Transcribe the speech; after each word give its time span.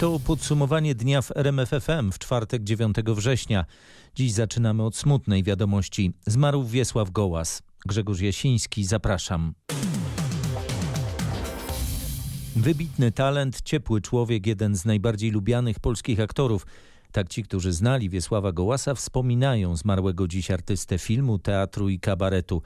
To 0.00 0.20
podsumowanie 0.26 0.94
dnia 0.94 1.22
w 1.22 1.36
RMFFM 1.36 2.12
w 2.12 2.18
czwartek 2.18 2.64
9 2.64 2.96
września. 3.06 3.64
Dziś 4.14 4.32
zaczynamy 4.32 4.82
od 4.82 4.96
smutnej 4.96 5.42
wiadomości. 5.42 6.12
Zmarł 6.26 6.64
Wiesław 6.64 7.10
Gołas. 7.10 7.62
Grzegorz 7.86 8.20
Jasiński, 8.20 8.84
zapraszam. 8.84 9.54
Wybitny 12.56 13.12
talent, 13.12 13.62
ciepły 13.62 14.00
człowiek, 14.00 14.46
jeden 14.46 14.76
z 14.76 14.84
najbardziej 14.84 15.30
lubianych 15.30 15.80
polskich 15.80 16.20
aktorów. 16.20 16.66
Tak 17.12 17.28
ci, 17.28 17.42
którzy 17.42 17.72
znali 17.72 18.10
Wiesława 18.10 18.52
Gołasa, 18.52 18.94
wspominają 18.94 19.76
zmarłego 19.76 20.28
dziś 20.28 20.50
artystę 20.50 20.98
filmu, 20.98 21.38
teatru 21.38 21.88
i 21.88 22.00
kabaretu. 22.00 22.62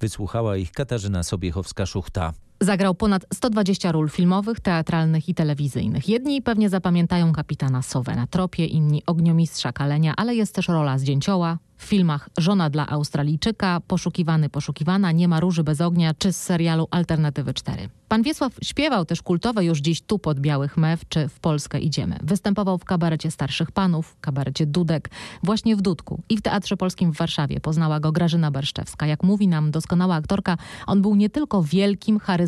Wysłuchała 0.00 0.56
ich 0.56 0.72
Katarzyna 0.72 1.20
Sobiechowska-Szuchta. 1.20 2.32
Zagrał 2.60 2.94
ponad 2.94 3.26
120 3.34 3.92
ról 3.92 4.08
filmowych, 4.08 4.60
teatralnych 4.60 5.28
i 5.28 5.34
telewizyjnych. 5.34 6.08
Jedni 6.08 6.42
pewnie 6.42 6.68
zapamiętają 6.68 7.32
kapitana 7.32 7.82
Sowę 7.82 8.16
na 8.16 8.26
tropie, 8.26 8.64
inni 8.64 9.02
ogniomistrza 9.06 9.72
Kalenia, 9.72 10.14
ale 10.16 10.34
jest 10.34 10.54
też 10.54 10.68
rola 10.68 10.98
Zdjęcioła, 10.98 11.58
w 11.76 11.84
filmach 11.84 12.28
Żona 12.38 12.70
dla 12.70 12.86
Australijczyka, 12.88 13.80
Poszukiwany, 13.86 14.48
Poszukiwana, 14.48 15.12
Nie 15.12 15.28
ma 15.28 15.40
róży 15.40 15.64
bez 15.64 15.80
ognia 15.80 16.14
czy 16.14 16.32
z 16.32 16.42
serialu 16.42 16.88
Alternatywy 16.90 17.54
4. 17.54 17.88
Pan 18.08 18.22
Wiesław 18.22 18.52
śpiewał 18.62 19.04
też 19.04 19.22
kultowe 19.22 19.64
już 19.64 19.78
dziś 19.78 20.00
tu 20.00 20.18
pod 20.18 20.40
Białych 20.40 20.76
Mew 20.76 21.08
czy 21.08 21.28
W 21.28 21.40
Polskę 21.40 21.80
idziemy. 21.80 22.18
Występował 22.22 22.78
w 22.78 22.84
kabarecie 22.84 23.30
Starszych 23.30 23.72
Panów, 23.72 24.16
kabarecie 24.20 24.66
Dudek, 24.66 25.10
właśnie 25.42 25.76
w 25.76 25.82
Dudku 25.82 26.22
i 26.28 26.36
w 26.36 26.42
Teatrze 26.42 26.76
Polskim 26.76 27.12
w 27.12 27.16
Warszawie. 27.16 27.60
Poznała 27.60 28.00
go 28.00 28.12
Grażyna 28.12 28.50
Barszczewska. 28.50 29.06
Jak 29.06 29.22
mówi 29.22 29.48
nam 29.48 29.70
doskonała 29.70 30.14
aktorka, 30.14 30.56
on 30.86 31.02
był 31.02 31.14
nie 31.14 31.30
tylko 31.30 31.62
wielkim, 31.62 32.18
charyzmatycznym 32.18 32.45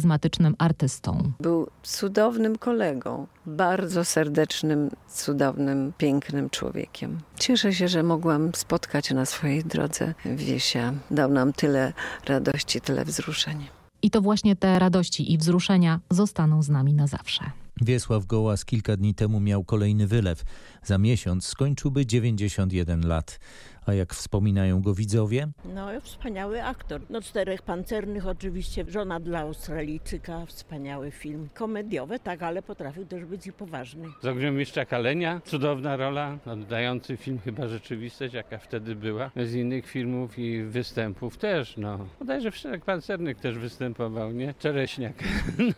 artystą. 0.59 1.33
Był 1.41 1.67
cudownym 1.83 2.59
kolegą, 2.59 3.27
bardzo 3.47 4.05
serdecznym, 4.05 4.91
cudownym, 5.09 5.93
pięknym 5.99 6.51
człowiekiem. 6.51 7.21
Cieszę 7.39 7.75
się, 7.75 7.89
że 7.89 8.03
mogłam 8.03 8.51
spotkać 8.55 9.11
na 9.11 9.27
swojej 9.27 9.65
drodze 9.65 10.15
Wiesia. 10.25 10.93
Dał 11.11 11.31
nam 11.31 11.53
tyle 11.53 11.93
radości, 12.27 12.81
tyle 12.81 13.05
wzruszeń. 13.05 13.67
I 14.03 14.11
to 14.11 14.21
właśnie 14.21 14.57
te 14.57 14.79
radości 14.79 15.33
i 15.33 15.39
wzruszenia 15.39 16.01
zostaną 16.11 16.63
z 16.63 16.69
nami 16.69 16.95
na 16.95 17.07
zawsze. 17.07 17.45
Wiesław 17.81 18.27
Gołas 18.27 18.65
kilka 18.65 18.97
dni 18.97 19.15
temu 19.15 19.41
miał 19.41 19.65
kolejny 19.65 20.07
wylew. 20.07 20.45
Za 20.83 20.99
miesiąc 20.99 21.47
skończyłby 21.47 22.07
91 22.07 23.09
lat. 23.09 23.41
A 23.89 23.95
jak 23.95 24.15
wspominają 24.15 24.83
go 24.83 24.95
widzowie? 24.95 25.49
No, 25.75 25.89
wspaniały 26.01 26.65
aktor. 26.65 27.01
No, 27.11 27.21
Czterech 27.21 27.63
Pancernych 27.63 28.27
oczywiście, 28.27 28.85
Żona 28.89 29.21
dla 29.21 29.41
Australijczyka, 29.41 30.47
wspaniały 30.47 31.11
film. 31.11 31.49
Komediowy, 31.55 32.19
tak, 32.19 32.43
ale 32.43 32.63
potrafił 32.63 33.07
też 33.07 33.25
być 33.25 33.47
i 33.47 33.53
poważny. 33.53 34.05
Z 34.23 34.27
Ogniomistrza 34.27 34.85
Kalenia, 34.85 35.41
cudowna 35.45 35.97
rola, 35.97 36.39
oddający 36.47 37.17
film 37.17 37.39
chyba 37.45 37.69
rzeczywistość, 37.69 38.35
jaka 38.35 38.59
wtedy 38.59 38.95
była. 38.95 39.31
Z 39.37 39.55
innych 39.55 39.87
filmów 39.87 40.39
i 40.39 40.63
występów 40.63 41.37
też, 41.37 41.77
no. 41.77 41.99
Bodajże 42.19 42.51
w 42.51 42.55
Czterech 42.55 42.85
Pancernych 42.85 43.39
też 43.39 43.59
występował, 43.59 44.33
nie? 44.33 44.55
Czereśniak. 44.55 45.15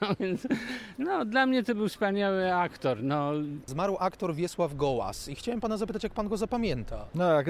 No 0.01 0.09
więc, 0.21 0.47
no, 0.99 1.25
dla 1.25 1.47
mnie 1.47 1.63
to 1.63 1.75
był 1.75 1.89
wspaniały 1.89 2.55
aktor, 2.55 3.03
no. 3.03 3.33
Zmarł 3.67 3.97
aktor 4.01 4.35
Wiesław 4.35 4.77
Gołas 4.77 5.29
i 5.29 5.35
chciałem 5.35 5.61
pana 5.61 5.77
zapytać, 5.77 6.03
jak 6.03 6.13
pan 6.13 6.29
go 6.29 6.37
zapamięta? 6.37 7.09
No, 7.15 7.33
jak 7.33 7.49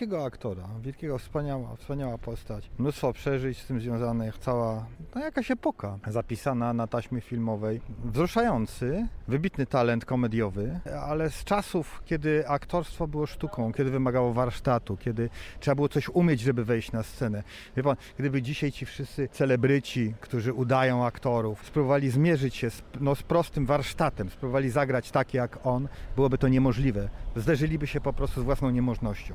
wielkiego 0.00 0.24
aktora, 0.24 0.68
wielkiego, 0.82 1.18
wspaniała, 1.18 1.76
wspaniała 1.76 2.18
postać. 2.18 2.70
Mnóstwo 2.78 3.12
przeżyć 3.12 3.58
z 3.58 3.66
tym 3.66 3.80
związanych, 3.80 4.38
cała, 4.38 4.86
no 5.14 5.20
jakaś 5.20 5.50
epoka 5.50 5.98
zapisana 6.06 6.72
na 6.72 6.86
taśmie 6.86 7.20
filmowej. 7.20 7.80
Wzruszający, 8.04 9.08
wybitny 9.28 9.66
talent 9.66 10.04
komediowy, 10.04 10.80
ale 11.06 11.30
z 11.30 11.44
czasów, 11.44 12.02
kiedy 12.04 12.48
aktorstwo 12.48 13.08
było 13.08 13.26
sztuką, 13.26 13.72
kiedy 13.72 13.90
wymagało 13.90 14.32
warsztatu, 14.32 14.96
kiedy 14.96 15.30
trzeba 15.60 15.74
było 15.74 15.88
coś 15.88 16.08
umieć, 16.08 16.40
żeby 16.40 16.64
wejść 16.64 16.92
na 16.92 17.02
scenę. 17.02 17.42
Wie 17.76 17.82
pan, 17.82 17.96
gdyby 18.18 18.42
dzisiaj 18.42 18.72
ci 18.72 18.86
wszyscy 18.86 19.28
celebryci, 19.28 20.14
którzy 20.20 20.52
udają 20.52 21.06
aktorów, 21.06 21.66
spróbowali 21.66 22.10
zmierzyć 22.10 22.56
się 22.56 22.70
z, 22.70 22.82
no, 23.00 23.14
z 23.14 23.22
prostym 23.22 23.66
warsztatem, 23.66 24.30
spróbowali 24.30 24.70
zagrać 24.70 25.10
tak 25.10 25.34
jak 25.34 25.66
on, 25.66 25.88
byłoby 26.16 26.38
to 26.38 26.48
niemożliwe. 26.48 27.08
Zderzyliby 27.36 27.86
się 27.86 28.00
po 28.00 28.12
prostu 28.12 28.40
z 28.40 28.44
własną 28.44 28.70
niemożnością. 28.70 29.34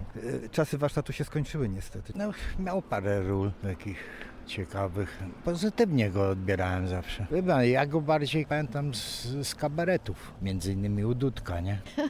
Czasy 0.55 0.77
warsztatu 0.77 1.13
się 1.13 1.23
skończyły 1.23 1.69
niestety. 1.69 2.13
No, 2.15 2.31
miał 2.59 2.81
parę 2.81 3.21
ról 3.21 3.51
takich 3.63 3.97
ciekawych. 4.45 5.23
Pozytywnie 5.43 6.09
go 6.09 6.29
odbierałem 6.29 6.87
zawsze. 6.87 7.25
Chyba 7.25 7.63
ja 7.63 7.85
go 7.85 8.01
bardziej 8.01 8.45
pamiętam 8.45 8.93
z, 8.93 9.27
z 9.47 9.55
kabaretów, 9.55 10.33
między 10.41 10.73
innymi 10.73 11.05
u 11.05 11.15
Dudka, 11.15 11.61
nie? 11.61 11.77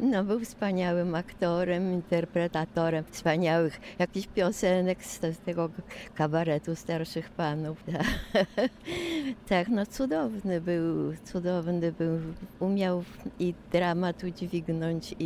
No, 0.00 0.24
był 0.24 0.40
wspaniałym 0.40 1.14
aktorem, 1.14 1.92
interpretatorem 1.92 3.04
wspaniałych 3.10 3.80
jakichś 3.98 4.26
piosenek 4.26 5.04
z, 5.04 5.20
z 5.20 5.38
tego 5.38 5.70
kabaretu 6.14 6.76
starszych 6.76 7.30
panów. 7.30 7.84
tak, 9.48 9.68
no 9.68 9.86
cudowny 9.86 10.60
był, 10.60 11.16
cudowny 11.24 11.92
był. 11.92 12.18
Umiał 12.60 13.04
i 13.38 13.54
dramat 13.72 14.24
udźwignąć 14.24 15.14
i, 15.18 15.24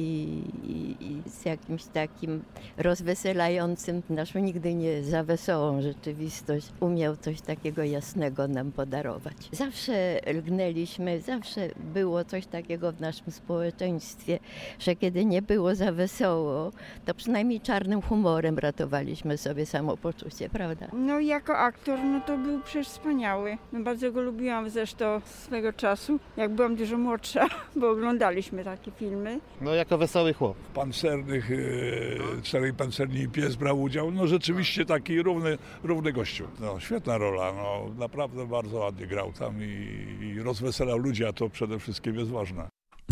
i, 0.65 0.97
i 1.01 1.31
z 1.31 1.45
jakimś 1.45 1.85
takim 1.85 2.43
rozweselającym, 2.77 4.03
naszą 4.11 4.39
nigdy 4.39 4.75
nie 4.75 5.03
za 5.03 5.25
wesołą 5.25 5.83
rzeczywistość, 5.83 6.46
umiał 6.81 7.17
coś 7.17 7.41
takiego 7.41 7.85
jasnego 7.85 8.49
nam 8.49 8.73
podarować. 8.73 9.37
Zawsze 9.53 10.21
lgnęliśmy, 10.35 11.21
zawsze 11.21 11.69
było 11.95 12.25
coś 12.25 12.47
takiego 12.47 12.93
w 12.93 13.01
naszym 13.01 13.33
społeczeństwie, 13.33 14.39
że 14.79 14.97
kiedy 14.97 15.25
nie 15.25 15.43
było 15.43 15.75
za 15.75 15.93
wesoło, 15.93 16.73
to 17.05 17.15
przynajmniej 17.15 17.61
czarnym 17.61 18.03
humorem 18.03 18.59
ratowaliśmy 18.59 19.39
sobie 19.39 19.67
samopoczucie, 19.67 20.49
prawda? 20.49 20.87
No 20.93 21.21
jako 21.21 21.59
aktor, 21.59 21.99
no 22.05 22.21
to 22.21 22.39
był 22.39 22.61
przecież 22.61 22.89
wspaniały. 22.89 23.59
No, 23.73 23.81
bardzo 23.81 24.13
go 24.13 24.21
lubiłam 24.21 24.71
zresztą 24.71 25.21
swego 25.25 25.73
czasu, 25.73 26.21
jak 26.37 26.51
byłam 26.55 26.77
dużo 26.77 26.99
młodsza, 26.99 27.47
bo 27.77 27.91
oglądaliśmy 27.91 28.65
takie 28.65 28.91
filmy. 28.91 29.41
No 29.61 29.75
jako 29.75 29.99
wesoły 29.99 30.33
chłop. 30.33 30.57
W 30.57 30.75
pancernych, 30.75 31.51
e, 31.53 32.43
czterej 32.43 32.75
pancerni 32.75 33.29
pies 33.29 33.57
brał 33.57 33.83
udział, 33.83 34.11
no 34.11 34.27
rzeczywiście 34.27 34.85
taki 34.85 35.23
równy, 35.23 35.59
równy 35.83 36.13
gościu. 36.43 36.63
No 36.65 36.81
świetna 36.81 37.19
rola, 37.19 37.53
no 37.53 37.95
naprawdę 37.99 38.47
bardzo 38.47 38.79
ładnie 38.79 39.07
grał 39.07 39.33
tam 39.33 39.63
i, 39.63 40.19
i 40.21 40.43
rozweselał 40.43 40.99
ludzi, 40.99 41.25
a 41.25 41.33
to 41.33 41.51
przede 41.51 41.79
wszystkim 41.79 42.15
jest 42.15 42.31
ważne. 42.31 42.69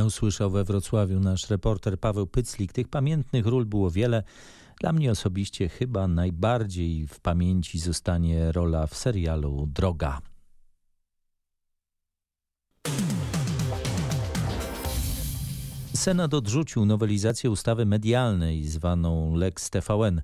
Usłyszał 0.06 0.50
we 0.50 0.64
Wrocławiu 0.64 1.20
nasz 1.20 1.50
reporter 1.50 2.00
Paweł 2.00 2.26
Pyclik. 2.26 2.72
Tych 2.72 2.88
pamiętnych 2.88 3.46
ról 3.46 3.64
było 3.64 3.90
wiele. 3.90 4.22
Dla 4.80 4.92
mnie 4.92 5.10
osobiście 5.10 5.68
chyba 5.68 6.08
najbardziej 6.08 7.06
w 7.06 7.20
pamięci 7.20 7.78
zostanie 7.78 8.52
rola 8.52 8.86
w 8.86 8.94
serialu 8.94 9.68
Droga. 9.74 10.20
Senat 15.94 16.34
odrzucił 16.34 16.86
nowelizację 16.86 17.50
ustawy 17.50 17.86
medialnej 17.86 18.64
zwaną 18.64 19.34
Lex 19.34 19.70
TVN. 19.70 20.22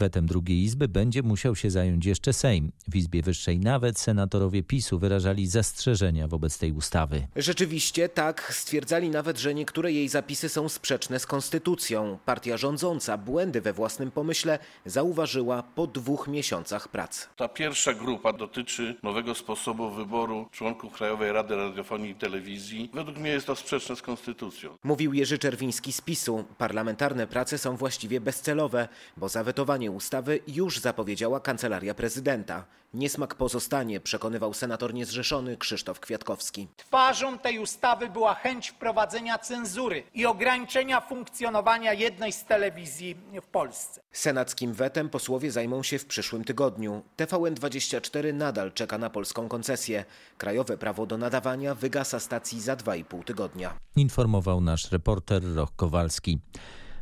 Wetem 0.00 0.26
drugiej 0.26 0.62
Izby 0.62 0.88
będzie 0.88 1.22
musiał 1.22 1.56
się 1.56 1.70
zająć 1.70 2.06
jeszcze 2.06 2.32
Sejm. 2.32 2.72
W 2.88 2.96
Izbie 2.96 3.22
Wyższej 3.22 3.58
nawet 3.58 3.98
senatorowie 3.98 4.62
PiSu 4.62 4.98
wyrażali 4.98 5.46
zastrzeżenia 5.46 6.28
wobec 6.28 6.58
tej 6.58 6.72
ustawy. 6.72 7.26
Rzeczywiście 7.36 8.08
tak, 8.08 8.54
stwierdzali 8.54 9.10
nawet, 9.10 9.38
że 9.38 9.54
niektóre 9.54 9.92
jej 9.92 10.08
zapisy 10.08 10.48
są 10.48 10.68
sprzeczne 10.68 11.18
z 11.18 11.26
konstytucją. 11.26 12.18
Partia 12.24 12.56
rządząca 12.56 13.18
błędy 13.18 13.60
we 13.60 13.72
własnym 13.72 14.10
pomyśle 14.10 14.58
zauważyła 14.86 15.62
po 15.62 15.86
dwóch 15.86 16.28
miesiącach 16.28 16.88
prac. 16.88 17.28
Ta 17.36 17.48
pierwsza 17.48 17.94
grupa 17.94 18.32
dotyczy 18.32 18.96
nowego 19.02 19.34
sposobu 19.34 19.90
wyboru 19.90 20.48
członków 20.52 20.92
Krajowej 20.92 21.32
Rady 21.32 21.56
Radiofonii 21.56 22.10
i 22.10 22.14
Telewizji. 22.14 22.90
Według 22.94 23.18
mnie 23.18 23.30
jest 23.30 23.46
to 23.46 23.56
sprzeczne 23.56 23.96
z 23.96 24.02
konstytucją. 24.02 24.76
Mówił 24.84 25.12
Jerzy 25.12 25.38
Czerwiński 25.38 25.92
z 25.92 26.00
PiSu. 26.00 26.44
Parlamentarne 26.58 27.26
prace 27.26 27.58
są 27.58 27.76
właściwie 27.76 28.20
bezcelowe, 28.20 28.88
bo 29.16 29.28
zawetowanie 29.28 29.89
ustawy 29.90 30.40
już 30.46 30.78
zapowiedziała 30.78 31.40
Kancelaria 31.40 31.94
Prezydenta. 31.94 32.64
Niesmak 32.94 33.34
pozostanie, 33.34 34.00
przekonywał 34.00 34.54
senator 34.54 34.94
niezrzeszony 34.94 35.56
Krzysztof 35.56 36.00
Kwiatkowski. 36.00 36.68
Twarzą 36.76 37.38
tej 37.38 37.58
ustawy 37.58 38.08
była 38.08 38.34
chęć 38.34 38.70
wprowadzenia 38.70 39.38
cenzury 39.38 40.02
i 40.14 40.26
ograniczenia 40.26 41.00
funkcjonowania 41.00 41.92
jednej 41.92 42.32
z 42.32 42.44
telewizji 42.44 43.16
w 43.42 43.46
Polsce. 43.46 44.00
Senackim 44.12 44.72
wetem 44.72 45.08
posłowie 45.08 45.50
zajmą 45.50 45.82
się 45.82 45.98
w 45.98 46.06
przyszłym 46.06 46.44
tygodniu. 46.44 47.02
TVN24 47.16 48.34
nadal 48.34 48.72
czeka 48.72 48.98
na 48.98 49.10
polską 49.10 49.48
koncesję. 49.48 50.04
Krajowe 50.38 50.78
prawo 50.78 51.06
do 51.06 51.18
nadawania 51.18 51.74
wygasa 51.74 52.20
stacji 52.20 52.60
za 52.60 52.76
2,5 52.76 53.24
tygodnia. 53.24 53.78
Informował 53.96 54.60
nasz 54.60 54.92
reporter 54.92 55.42
Roch 55.54 55.76
Kowalski. 55.76 56.38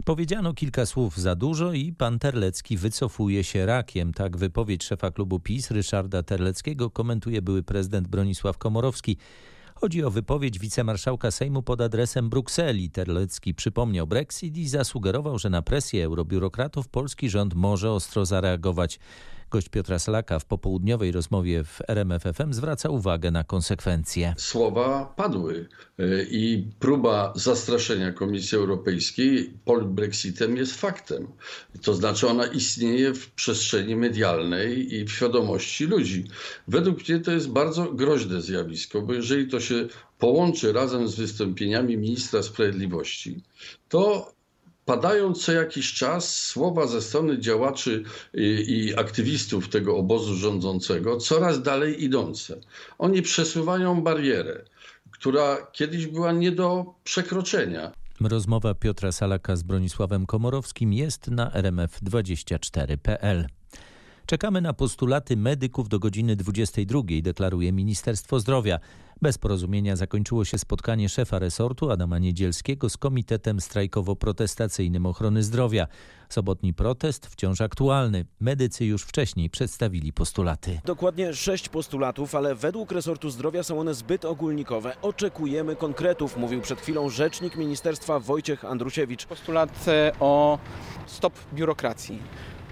Powiedziano 0.08 0.54
kilka 0.54 0.86
słów 0.86 1.16
za 1.16 1.34
dużo 1.34 1.72
i 1.72 1.92
pan 1.92 2.18
Terlecki 2.18 2.76
wycofuje 2.76 3.44
się 3.44 3.66
rakiem. 3.66 4.12
Tak 4.12 4.36
wypowiedź 4.36 4.84
szefa 4.84 5.10
klubu 5.10 5.40
PiS 5.40 5.70
Ryszarda 5.70 6.22
Terleckiego 6.22 6.90
komentuje 6.90 7.42
były 7.42 7.62
prezydent 7.62 8.08
Bronisław 8.08 8.58
Komorowski. 8.58 9.16
Chodzi 9.74 10.04
o 10.04 10.10
wypowiedź 10.10 10.58
wicemarszałka 10.58 11.30
Sejmu 11.30 11.62
pod 11.62 11.80
adresem 11.80 12.30
Brukseli. 12.30 12.90
Terlecki 12.90 13.54
przypomniał 13.54 14.06
Brexit 14.06 14.56
i 14.56 14.68
zasugerował, 14.68 15.38
że 15.38 15.50
na 15.50 15.62
presję 15.62 16.04
eurobiurokratów 16.04 16.88
polski 16.88 17.30
rząd 17.30 17.54
może 17.54 17.92
ostro 17.92 18.26
zareagować. 18.26 18.98
Gość 19.50 19.68
Piotra 19.68 19.98
Slaka 19.98 20.38
w 20.38 20.44
popołudniowej 20.44 21.12
rozmowie 21.12 21.64
w 21.64 21.80
RMFFM 21.88 22.52
zwraca 22.52 22.88
uwagę 22.88 23.30
na 23.30 23.44
konsekwencje. 23.44 24.34
Słowa 24.36 25.14
padły 25.16 25.68
e, 25.98 26.22
i 26.22 26.68
próba 26.78 27.32
zastraszenia 27.36 28.12
Komisji 28.12 28.58
Europejskiej 28.58 29.52
Brexitem 29.84 30.56
jest 30.56 30.80
faktem. 30.80 31.28
To 31.82 31.94
znaczy 31.94 32.28
ona 32.28 32.46
istnieje 32.46 33.14
w 33.14 33.30
przestrzeni 33.30 33.96
medialnej 33.96 34.94
i 34.94 35.04
w 35.04 35.12
świadomości 35.12 35.84
ludzi. 35.84 36.24
Według 36.68 37.08
mnie 37.08 37.20
to 37.20 37.32
jest 37.32 37.48
bardzo 37.48 37.92
groźne 37.92 38.42
zjawisko, 38.42 39.02
bo 39.02 39.14
jeżeli 39.14 39.48
to 39.48 39.60
się 39.60 39.88
połączy 40.18 40.72
razem 40.72 41.08
z 41.08 41.14
wystąpieniami 41.14 41.96
ministra 41.96 42.42
sprawiedliwości, 42.42 43.42
to 43.88 44.32
padają 44.88 45.34
co 45.34 45.52
jakiś 45.52 45.92
czas 45.92 46.44
słowa 46.44 46.86
ze 46.86 47.02
strony 47.02 47.38
działaczy 47.38 48.02
i, 48.34 48.94
aktywistów 48.96 49.68
tego 49.68 49.96
obozu 49.96 50.34
rządzącego 50.34 51.16
coraz 51.16 51.62
dalej 51.62 52.04
idące. 52.04 52.60
Oni 52.98 53.22
przesuwają 53.22 54.02
barierę, 54.02 54.64
która 55.10 55.56
kiedyś 55.72 56.06
była 56.06 56.32
nie 56.32 56.52
do 56.52 56.94
przekroczenia. 57.04 57.92
Rozmowa 58.20 58.74
Piotra 58.74 59.12
Salaka 59.12 59.56
z 59.56 59.62
Bronisławem 59.62 60.26
Komorowskim 60.26 60.92
jest 60.92 61.26
na 61.30 61.50
rmf24.pl. 61.50 63.46
Czekamy 64.26 64.60
na 64.60 64.72
postulaty 64.72 65.36
medyków 65.36 65.88
do 65.88 65.98
godziny 65.98 66.36
22, 66.36 67.02
deklaruje 67.22 67.72
Ministerstwo 67.72 68.40
Zdrowia. 68.40 68.78
Bez 69.22 69.38
porozumienia 69.38 69.96
zakończyło 69.96 70.44
się 70.44 70.58
spotkanie 70.58 71.08
szefa 71.08 71.38
resortu 71.38 71.90
Adama 71.90 72.18
Niedzielskiego 72.18 72.90
z 72.90 72.96
Komitetem 72.96 73.58
Strajkowo-Protestacyjnym 73.58 75.06
Ochrony 75.06 75.42
Zdrowia. 75.42 75.86
Sobotni 76.28 76.74
protest 76.74 77.26
wciąż 77.26 77.60
aktualny. 77.60 78.24
Medycy 78.40 78.84
już 78.84 79.02
wcześniej 79.02 79.50
przedstawili 79.50 80.12
postulaty. 80.12 80.80
Dokładnie 80.84 81.34
sześć 81.34 81.68
postulatów, 81.68 82.34
ale 82.34 82.54
według 82.54 82.92
resortu 82.92 83.30
zdrowia 83.30 83.62
są 83.62 83.80
one 83.80 83.94
zbyt 83.94 84.24
ogólnikowe. 84.24 84.96
Oczekujemy 85.02 85.76
konkretów, 85.76 86.36
mówił 86.36 86.60
przed 86.60 86.80
chwilą 86.80 87.08
rzecznik 87.08 87.56
ministerstwa 87.56 88.20
Wojciech 88.20 88.64
Andrusiewicz. 88.64 89.26
Postulat 89.26 89.86
o 90.20 90.58
stop 91.06 91.32
biurokracji 91.54 92.18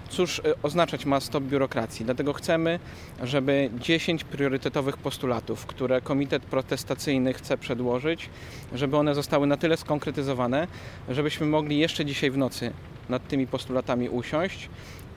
Cóż 0.09 0.39
e, 0.39 0.43
oznaczać 0.63 1.05
ma 1.05 1.19
stop 1.19 1.43
biurokracji? 1.43 2.05
Dlatego 2.05 2.33
chcemy, 2.33 2.79
żeby 3.23 3.69
10 3.79 4.23
priorytetowych 4.23 4.97
postulatów, 4.97 5.65
które 5.65 6.01
Komitet 6.01 6.43
Protestacyjny 6.43 7.33
chce 7.33 7.57
przedłożyć, 7.57 8.29
żeby 8.73 8.97
one 8.97 9.15
zostały 9.15 9.47
na 9.47 9.57
tyle 9.57 9.77
skonkretyzowane, 9.77 10.67
żebyśmy 11.09 11.45
mogli 11.45 11.79
jeszcze 11.79 12.05
dzisiaj 12.05 12.31
w 12.31 12.37
nocy 12.37 12.71
nad 13.09 13.27
tymi 13.27 13.47
postulatami 13.47 14.09
usiąść 14.09 14.69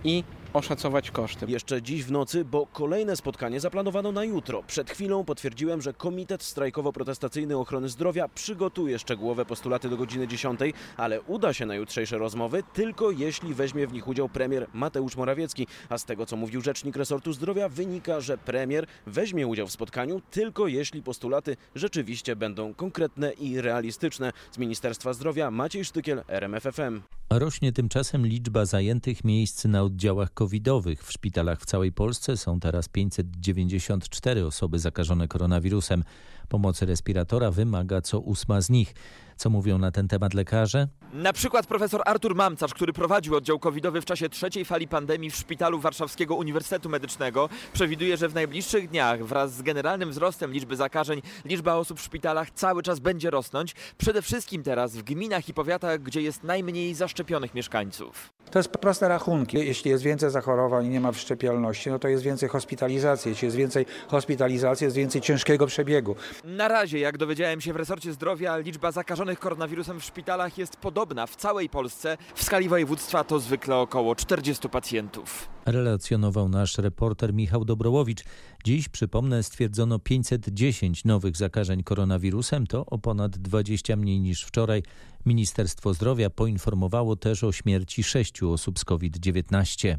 i 0.04 0.25
oszacować 0.52 1.11
koszty. 1.11 1.47
Jeszcze 1.49 1.82
dziś 1.82 2.05
w 2.05 2.11
nocy, 2.11 2.44
bo 2.44 2.67
kolejne 2.67 3.17
spotkanie 3.17 3.61
zaplanowano 3.61 4.12
na 4.12 4.25
jutro. 4.25 4.62
Przed 4.67 4.91
chwilą 4.91 5.25
potwierdziłem, 5.25 5.82
że 5.82 5.93
Komitet 5.93 6.43
Strajkowo-Protestacyjny 6.43 7.58
Ochrony 7.58 7.88
Zdrowia 7.88 8.29
przygotuje 8.29 8.99
szczegółowe 8.99 9.44
postulaty 9.44 9.88
do 9.88 9.97
godziny 9.97 10.29
10, 10.29 10.61
ale 10.97 11.23
uda 11.23 11.52
się 11.52 11.67
na 11.67 11.75
jutrzejsze 11.75 12.19
rozmowy 12.19 12.62
tylko 12.73 13.11
jeśli 13.11 13.55
weźmie 13.55 13.87
w 13.87 13.93
nich 13.93 14.08
udział 14.08 14.29
premier 14.29 14.67
Mateusz 14.73 15.17
Morawiecki. 15.17 15.67
A 15.88 15.99
z 15.99 16.05
tego, 16.05 16.26
co 16.26 16.37
mówił 16.37 16.61
rzecznik 16.61 16.96
resortu 16.96 17.32
zdrowia, 17.32 17.69
wynika, 17.69 18.20
że 18.20 18.38
premier 18.38 18.87
weźmie 19.06 19.46
udział 19.46 19.67
w 19.67 19.73
spotkaniu 19.73 20.23
tylko 20.31 20.67
jeśli 20.67 21.03
postulaty 21.03 21.56
rzeczywiście 21.75 22.37
będą 22.37 22.75
konkretne 22.75 23.32
i 23.32 23.61
realistyczne. 23.61 24.32
Z 24.53 24.58
Ministerstwa 24.58 25.12
Zdrowia 25.12 25.50
Maciej 25.50 25.85
Sztykiel, 25.85 26.23
RMFFM. 26.29 27.03
Rośnie 27.31 27.73
tymczasem 27.73 28.26
liczba 28.26 28.64
zajętych 28.64 29.25
miejsc 29.25 29.64
na 29.64 29.82
oddziałach 29.82 30.35
covidowych. 30.40 31.04
W 31.04 31.12
szpitalach 31.12 31.60
w 31.60 31.66
całej 31.66 31.92
Polsce 31.92 32.37
są 32.37 32.60
teraz 32.60 32.88
594 32.88 34.46
osoby 34.46 34.78
zakażone 34.78 35.28
koronawirusem. 35.28 36.04
Pomocy 36.50 36.87
respiratora 36.87 37.50
wymaga 37.50 38.00
co 38.00 38.20
ósma 38.20 38.61
z 38.61 38.70
nich. 38.70 38.94
Co 39.37 39.50
mówią 39.50 39.79
na 39.79 39.91
ten 39.91 40.08
temat 40.08 40.35
lekarze? 40.35 40.88
Na 41.12 41.32
przykład 41.32 41.67
profesor 41.67 42.02
Artur 42.06 42.35
Mamcarz, 42.35 42.75
który 42.75 42.93
prowadził 42.93 43.37
oddział 43.37 43.58
covidowy 43.58 44.00
w 44.00 44.05
czasie 44.05 44.29
trzeciej 44.29 44.64
fali 44.64 44.88
pandemii 44.88 45.31
w 45.31 45.37
szpitalu 45.37 45.81
Warszawskiego 45.81 46.35
Uniwersytetu 46.35 46.88
Medycznego, 46.88 47.49
przewiduje, 47.73 48.17
że 48.17 48.29
w 48.29 48.35
najbliższych 48.35 48.88
dniach 48.88 49.25
wraz 49.25 49.55
z 49.55 49.62
generalnym 49.62 50.11
wzrostem 50.11 50.52
liczby 50.52 50.76
zakażeń, 50.76 51.23
liczba 51.44 51.75
osób 51.75 52.00
w 52.00 52.02
szpitalach 52.02 52.50
cały 52.50 52.82
czas 52.82 52.99
będzie 52.99 53.31
rosnąć. 53.31 53.75
Przede 53.99 54.23
wszystkim 54.23 54.62
teraz 54.62 54.96
w 54.96 55.03
gminach 55.03 55.49
i 55.49 55.55
powiatach, 55.55 56.03
gdzie 56.03 56.23
jest 56.23 56.44
najmniej 56.44 56.94
zaszczepionych 56.94 57.55
mieszkańców. 57.55 58.32
To 58.50 58.58
jest 58.58 58.69
proste 58.69 59.08
rachunki. 59.08 59.58
Jeśli 59.58 59.91
jest 59.91 60.05
więcej 60.05 60.31
zachorowań 60.31 60.87
i 60.87 60.88
nie 60.88 61.00
ma 61.00 61.12
wszczepialności, 61.12 61.91
no 61.91 61.99
to 61.99 62.08
jest 62.08 62.23
więcej 62.23 62.49
hospitalizacji. 62.49 63.29
Jeśli 63.29 63.46
jest 63.46 63.56
więcej 63.56 63.87
hospitalizacji, 64.08 64.85
jest 64.85 64.96
więcej 64.96 65.20
ciężkiego 65.20 65.67
przebiegu. 65.67 66.17
Na 66.44 66.69
razie, 66.69 66.98
jak 66.98 67.19
dowiedziałem 67.19 67.60
się 67.60 67.72
w 67.72 67.76
resorcie 67.76 68.12
zdrowia, 68.12 68.56
liczba 68.56 68.92
zakażonych 68.92 69.38
koronawirusem 69.38 70.00
w 70.00 70.04
szpitalach 70.04 70.58
jest 70.58 70.76
podobna 70.76 71.26
w 71.26 71.37
całej 71.37 71.69
Polsce. 71.69 72.19
W 72.34 72.44
skali 72.44 72.69
województwa 72.69 73.25
to 73.25 73.40
zwykle 73.40 73.76
około 73.76 74.14
40 74.14 74.69
pacjentów. 74.69 75.48
Relacjonował 75.66 76.48
nasz 76.48 76.78
reporter 76.78 77.34
Michał 77.34 77.64
Dobrołowicz. 77.64 78.25
Dziś, 78.64 78.88
przypomnę, 78.88 79.42
stwierdzono 79.42 79.98
510 79.98 81.04
nowych 81.04 81.37
zakażeń 81.37 81.82
koronawirusem, 81.82 82.66
to 82.66 82.86
o 82.86 82.98
ponad 82.98 83.38
20 83.38 83.96
mniej 83.96 84.20
niż 84.20 84.44
wczoraj. 84.44 84.82
Ministerstwo 85.26 85.94
Zdrowia 85.94 86.31
poinformowało 86.31 87.16
też 87.16 87.44
o 87.44 87.52
śmierci 87.52 88.02
sześciu 88.02 88.52
osób 88.52 88.78
z 88.78 88.84
COVID-19. 88.84 89.96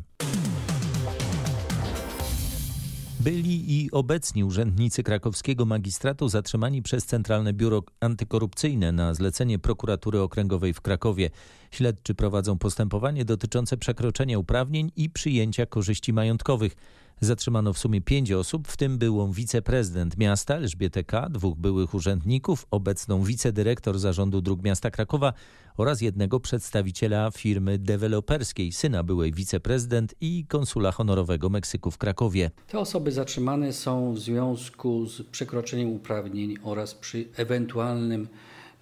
Byli 3.23 3.83
i 3.83 3.91
obecni 3.91 4.43
urzędnicy 4.43 5.03
krakowskiego 5.03 5.65
magistratu 5.65 6.29
zatrzymani 6.29 6.81
przez 6.81 7.05
Centralne 7.05 7.53
Biuro 7.53 7.83
Antykorupcyjne 7.99 8.91
na 8.91 9.13
zlecenie 9.13 9.59
prokuratury 9.59 10.21
okręgowej 10.21 10.73
w 10.73 10.81
Krakowie. 10.81 11.29
Śledczy 11.71 12.15
prowadzą 12.15 12.57
postępowanie 12.57 13.25
dotyczące 13.25 13.77
przekroczenia 13.77 14.39
uprawnień 14.39 14.91
i 14.95 15.09
przyjęcia 15.09 15.65
korzyści 15.65 16.13
majątkowych. 16.13 16.75
Zatrzymano 17.23 17.73
w 17.73 17.77
sumie 17.77 18.01
pięć 18.01 18.31
osób, 18.31 18.67
w 18.67 18.77
tym 18.77 18.97
byłą 18.97 19.31
wiceprezydent 19.31 20.17
miasta 20.17 20.55
Elżbietę 20.55 21.03
K., 21.03 21.29
dwóch 21.29 21.57
byłych 21.57 21.93
urzędników, 21.93 22.67
obecną 22.71 23.23
wicedyrektor 23.23 23.99
zarządu 23.99 24.41
dróg 24.41 24.63
miasta 24.63 24.91
Krakowa 24.91 25.33
oraz 25.77 26.01
jednego 26.01 26.39
przedstawiciela 26.39 27.31
firmy 27.31 27.79
deweloperskiej, 27.79 28.71
syna 28.71 29.03
byłej 29.03 29.33
wiceprezydent 29.33 30.15
i 30.21 30.45
konsula 30.47 30.91
honorowego 30.91 31.49
Meksyku 31.49 31.91
w 31.91 31.97
Krakowie. 31.97 32.51
Te 32.67 32.79
osoby 32.79 33.11
zatrzymane 33.11 33.73
są 33.73 34.13
w 34.13 34.19
związku 34.19 35.05
z 35.05 35.23
przekroczeniem 35.23 35.89
uprawnień 35.89 36.57
oraz 36.63 36.95
przy 36.95 37.29
ewentualnym 37.35 38.27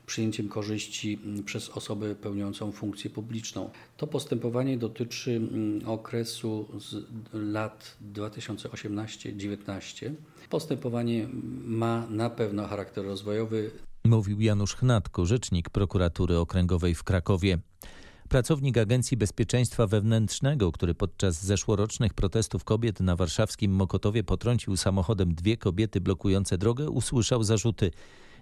przyjęciem 0.09 0.49
korzyści 0.49 1.19
mm, 1.23 1.43
przez 1.43 1.69
osobę 1.69 2.15
pełniącą 2.15 2.71
funkcję 2.71 3.09
publiczną. 3.09 3.69
To 3.97 4.07
postępowanie 4.07 4.77
dotyczy 4.77 5.31
mm, 5.31 5.87
okresu 5.89 6.65
z 6.79 6.95
lat 7.33 7.97
2018-19. 8.13 10.11
Postępowanie 10.49 11.27
ma 11.63 12.07
na 12.09 12.29
pewno 12.29 12.67
charakter 12.67 13.05
rozwojowy. 13.05 13.71
Mówił 14.05 14.41
Janusz 14.41 14.75
Chnatko, 14.75 15.25
rzecznik 15.25 15.69
prokuratury 15.69 16.37
okręgowej 16.37 16.95
w 16.95 17.03
Krakowie. 17.03 17.59
Pracownik 18.29 18.77
Agencji 18.77 19.17
Bezpieczeństwa 19.17 19.87
Wewnętrznego, 19.87 20.71
który 20.71 20.95
podczas 20.95 21.43
zeszłorocznych 21.45 22.13
protestów 22.13 22.63
kobiet 22.63 22.99
na 22.99 23.15
warszawskim 23.15 23.71
Mokotowie 23.71 24.23
potrącił 24.23 24.77
samochodem 24.77 25.35
dwie 25.35 25.57
kobiety 25.57 26.01
blokujące 26.01 26.57
drogę, 26.57 26.89
usłyszał 26.89 27.43
zarzuty. 27.43 27.91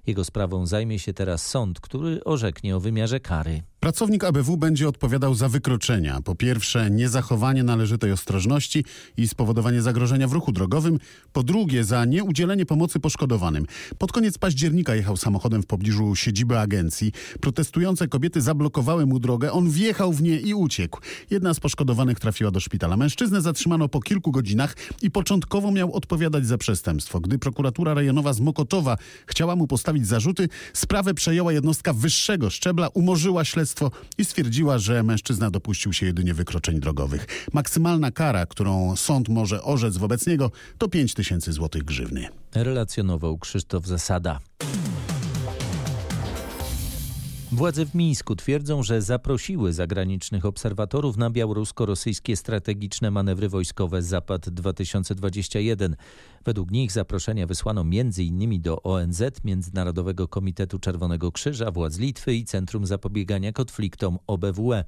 Jego 0.07 0.23
sprawą 0.23 0.65
zajmie 0.65 0.99
się 0.99 1.13
teraz 1.13 1.47
sąd, 1.47 1.79
który 1.79 2.23
orzeknie 2.23 2.75
o 2.75 2.79
wymiarze 2.79 3.19
kary. 3.19 3.63
Pracownik 3.79 4.23
ABW 4.23 4.57
będzie 4.57 4.89
odpowiadał 4.89 5.35
za 5.35 5.49
wykroczenia. 5.49 6.21
Po 6.21 6.35
pierwsze, 6.35 6.91
niezachowanie 6.91 7.63
należytej 7.63 8.11
ostrożności 8.11 8.85
i 9.17 9.27
spowodowanie 9.27 9.81
zagrożenia 9.81 10.27
w 10.27 10.31
ruchu 10.31 10.51
drogowym. 10.51 10.99
Po 11.33 11.43
drugie, 11.43 11.83
za 11.83 12.05
nieudzielenie 12.05 12.65
pomocy 12.65 12.99
poszkodowanym. 12.99 13.65
Pod 13.97 14.11
koniec 14.11 14.37
października 14.37 14.95
jechał 14.95 15.17
samochodem 15.17 15.63
w 15.63 15.65
pobliżu 15.65 16.15
siedziby 16.15 16.59
agencji. 16.59 17.11
Protestujące 17.41 18.07
kobiety 18.07 18.41
zablokowały 18.41 19.05
mu 19.05 19.19
drogę. 19.19 19.51
On 19.51 19.69
wjechał 19.69 20.13
w 20.13 20.21
nie 20.21 20.39
i 20.39 20.53
uciekł. 20.53 20.99
Jedna 21.29 21.53
z 21.53 21.59
poszkodowanych 21.59 22.19
trafiła 22.19 22.51
do 22.51 22.59
szpitala. 22.59 22.97
Mężczyznę 22.97 23.41
zatrzymano 23.41 23.89
po 23.89 23.99
kilku 23.99 24.31
godzinach 24.31 24.75
i 25.01 25.11
początkowo 25.11 25.71
miał 25.71 25.93
odpowiadać 25.93 26.45
za 26.45 26.57
przestępstwo. 26.57 27.19
Gdy 27.19 27.39
prokuratura 27.39 27.93
rejonowa 27.93 28.33
z 28.33 28.39
Mokotowa 28.39 28.97
chciała 29.27 29.55
mu 29.55 29.67
postawić 29.67 29.96
zarzuty, 30.05 30.49
sprawę 30.73 31.13
przejęła 31.13 31.53
jednostka 31.53 31.93
wyższego 31.93 32.49
szczebla, 32.49 32.87
umorzyła 32.87 33.45
śledztwo 33.45 33.91
i 34.17 34.25
stwierdziła, 34.25 34.77
że 34.77 35.03
mężczyzna 35.03 35.51
dopuścił 35.51 35.93
się 35.93 36.05
jedynie 36.05 36.33
wykroczeń 36.33 36.79
drogowych. 36.79 37.27
Maksymalna 37.53 38.11
kara, 38.11 38.45
którą 38.45 38.95
sąd 38.95 39.29
może 39.29 39.63
orzec 39.63 39.97
wobec 39.97 40.27
niego, 40.27 40.51
to 40.77 40.87
5 40.87 41.13
tysięcy 41.13 41.53
złotych 41.53 41.83
grzywny. 41.83 42.27
Relacjonował 42.55 43.37
Krzysztof 43.37 43.85
Zasada. 43.85 44.39
Władze 47.51 47.85
w 47.85 47.95
Mińsku 47.95 48.35
twierdzą, 48.35 48.83
że 48.83 49.01
zaprosiły 49.01 49.73
zagranicznych 49.73 50.45
obserwatorów 50.45 51.17
na 51.17 51.29
białorusko-rosyjskie 51.29 52.35
strategiczne 52.35 53.11
manewry 53.11 53.49
wojskowe 53.49 54.01
Zapad 54.01 54.49
2021. 54.49 55.95
Według 56.45 56.71
nich 56.71 56.91
zaproszenia 56.91 57.47
wysłano 57.47 57.81
m.in. 57.81 58.61
do 58.61 58.83
ONZ, 58.83 59.23
Międzynarodowego 59.43 60.27
Komitetu 60.27 60.79
Czerwonego 60.79 61.31
Krzyża, 61.31 61.71
władz 61.71 61.97
Litwy 61.97 62.33
i 62.35 62.45
Centrum 62.45 62.85
Zapobiegania 62.85 63.51
Konfliktom 63.51 64.17
OBWE. 64.27 64.83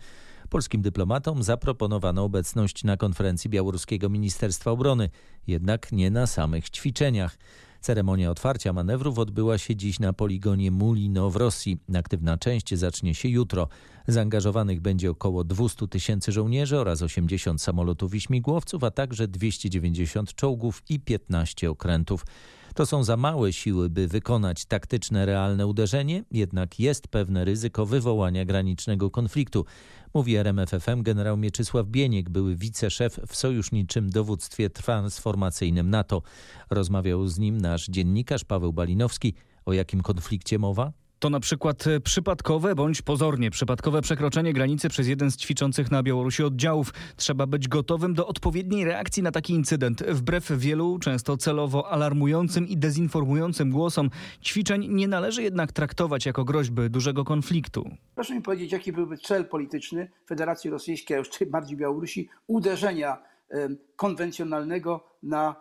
Polskim 0.50 0.82
dyplomatom 0.82 1.44
zaproponowano 1.44 2.24
obecność 2.24 2.84
na 2.84 2.98
konferencji 2.98 3.50
Białoruskiego 3.50 4.10
Ministerstwa 4.10 4.72
Obrony, 4.72 5.10
jednak 5.48 5.92
nie 5.92 6.12
na 6.12 6.28
samych 6.28 6.70
ćwiczeniach. 6.70 7.38
Ceremonia 7.82 8.32
otwarcia 8.32 8.74
manewrów 8.74 9.20
odbyła 9.20 9.58
się 9.58 9.76
dziś 9.76 10.00
na 10.00 10.14
poligonie 10.14 10.72
Mulino 10.72 11.30
w 11.30 11.36
Rosji. 11.36 11.78
Aktywna 11.96 12.38
część 12.38 12.76
zacznie 12.76 13.16
się 13.16 13.30
jutro. 13.30 13.68
Zaangażowanych 14.08 14.82
będzie 14.82 15.12
około 15.12 15.44
200 15.44 15.88
tysięcy 15.88 16.32
żołnierzy 16.32 16.80
oraz 16.80 17.02
80 17.02 17.62
samolotów 17.62 18.16
i 18.16 18.22
śmigłowców, 18.22 18.84
a 18.84 18.92
także 18.92 19.28
290 19.28 20.36
czołgów 20.36 20.84
i 20.90 21.00
15 21.00 21.70
okrętów. 21.72 22.26
To 22.80 22.86
są 22.86 23.04
za 23.04 23.18
małe 23.18 23.54
siły, 23.54 23.90
by 23.90 24.08
wykonać 24.08 24.66
taktyczne, 24.66 25.26
realne 25.26 25.68
uderzenie, 25.68 26.24
jednak 26.32 26.80
jest 26.80 27.08
pewne 27.08 27.46
ryzyko 27.46 27.86
wywołania 27.86 28.46
granicznego 28.46 29.12
konfliktu, 29.12 29.66
mówi 30.14 30.36
RMFFM 30.36 31.04
generał 31.04 31.38
Mieczysław 31.38 31.88
Bieniek, 31.88 32.30
były 32.30 32.56
wiceszef 32.56 33.20
w 33.28 33.36
sojuszniczym 33.36 34.10
dowództwie 34.10 34.70
transformacyjnym 34.70 35.90
NATO. 35.90 36.22
Rozmawiał 36.70 37.28
z 37.28 37.40
nim 37.40 37.58
nasz 37.58 37.88
dziennikarz 37.88 38.44
Paweł 38.44 38.74
Balinowski. 38.74 39.34
O 39.66 39.74
jakim 39.74 40.02
konflikcie 40.02 40.60
mowa? 40.60 40.92
To 41.20 41.30
na 41.30 41.40
przykład 41.40 41.88
e, 41.88 42.00
przypadkowe 42.00 42.76
bądź 42.76 43.02
pozornie 43.02 43.52
przypadkowe 43.52 44.02
przekroczenie 44.02 44.54
granicy 44.54 44.90
przez 44.90 45.08
jeden 45.08 45.32
z 45.32 45.38
ćwiczących 45.38 45.92
na 45.92 46.04
Białorusi 46.04 46.44
oddziałów. 46.44 46.94
Trzeba 47.16 47.48
być 47.48 47.68
gotowym 47.68 48.14
do 48.14 48.28
odpowiedniej 48.28 48.86
reakcji 48.86 49.24
na 49.24 49.32
taki 49.32 49.54
incydent. 49.54 50.04
Wbrew 50.04 50.52
wielu, 50.52 51.00
często 51.00 51.38
celowo 51.38 51.92
alarmującym 51.92 52.68
i 52.68 52.78
dezinformującym 52.78 53.72
głosom, 53.72 54.10
ćwiczeń 54.44 54.88
nie 54.88 55.08
należy 55.08 55.44
jednak 55.44 55.72
traktować 55.72 56.26
jako 56.26 56.44
groźby 56.46 56.90
dużego 56.90 57.24
konfliktu. 57.24 57.90
Proszę 58.16 58.36
mi 58.36 58.42
powiedzieć, 58.42 58.72
jaki 58.72 58.94
byłby 58.94 59.18
cel 59.18 59.46
polityczny 59.46 60.10
Federacji 60.28 60.70
Rosyjskiej, 60.70 61.16
a 61.16 61.18
już 61.18 61.30
bardziej 61.48 61.78
Białorusi, 61.78 62.30
uderzenia 62.48 63.29
konwencjonalnego 63.96 65.04
na, 65.24 65.56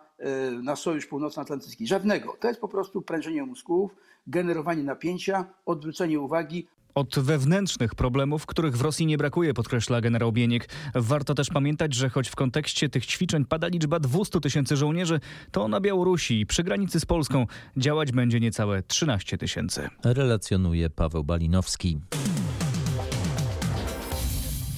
na 0.63 0.75
Sojusz 0.75 1.05
Północnoatlantycki. 1.05 1.87
Żadnego. 1.87 2.37
To 2.39 2.47
jest 2.47 2.61
po 2.61 2.67
prostu 2.67 3.01
prężenie 3.01 3.43
mózgów, 3.43 3.95
generowanie 4.27 4.83
napięcia, 4.83 5.45
odwrócenie 5.65 6.19
uwagi. 6.19 6.67
Od 6.95 7.19
wewnętrznych 7.19 7.95
problemów, 7.95 8.45
których 8.45 8.77
w 8.77 8.81
Rosji 8.81 9.05
nie 9.05 9.17
brakuje, 9.17 9.53
podkreśla 9.53 10.01
generał 10.01 10.31
Bieniek. 10.31 10.69
Warto 10.95 11.35
też 11.35 11.49
pamiętać, 11.49 11.93
że 11.93 12.09
choć 12.09 12.29
w 12.29 12.35
kontekście 12.35 12.89
tych 12.89 13.05
ćwiczeń 13.05 13.45
pada 13.45 13.67
liczba 13.67 13.99
200 13.99 14.39
tysięcy 14.39 14.77
żołnierzy, 14.77 15.19
to 15.51 15.67
na 15.67 15.79
Białorusi 15.79 16.45
przy 16.45 16.63
granicy 16.63 16.99
z 16.99 17.05
Polską 17.05 17.45
działać 17.77 18.11
będzie 18.11 18.39
niecałe 18.39 18.83
13 18.83 19.37
tysięcy. 19.37 19.89
Relacjonuje 20.03 20.89
Paweł 20.89 21.23
Balinowski. 21.23 21.99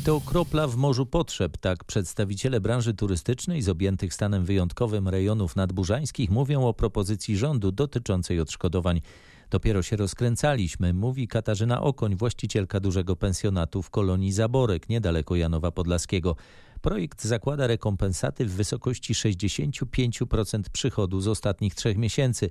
To 0.06 0.22
kropla 0.22 0.68
w 0.68 0.76
morzu 0.76 1.06
potrzeb, 1.06 1.58
tak 1.58 1.84
przedstawiciele 1.84 2.62
branży 2.62 2.94
turystycznej 2.94 3.62
z 3.62 3.70
objętych 3.70 4.14
stanem 4.14 4.46
wyjątkowym 4.46 5.08
rejonów 5.08 5.56
nadburzańskich 5.56 6.30
mówią 6.30 6.68
o 6.68 6.74
propozycji 6.74 7.38
rządu 7.38 7.72
dotyczącej 7.72 8.40
odszkodowań. 8.40 9.02
Dopiero 9.50 9.84
się 9.84 9.96
rozkręcaliśmy, 9.96 10.94
mówi 10.94 11.28
Katarzyna 11.28 11.82
Okoń, 11.82 12.16
właścicielka 12.16 12.80
dużego 12.80 13.16
pensjonatu 13.16 13.82
w 13.82 13.90
kolonii 13.90 14.32
Zaborek, 14.32 14.90
niedaleko 14.90 15.36
Janowa 15.36 15.72
Podlaskiego. 15.72 16.36
Projekt 16.82 17.24
zakłada 17.24 17.68
rekompensaty 17.68 18.46
w 18.46 18.52
wysokości 18.52 19.14
65% 19.14 20.62
przychodu 20.72 21.22
z 21.22 21.28
ostatnich 21.28 21.76
trzech 21.76 21.98
miesięcy 21.98 22.50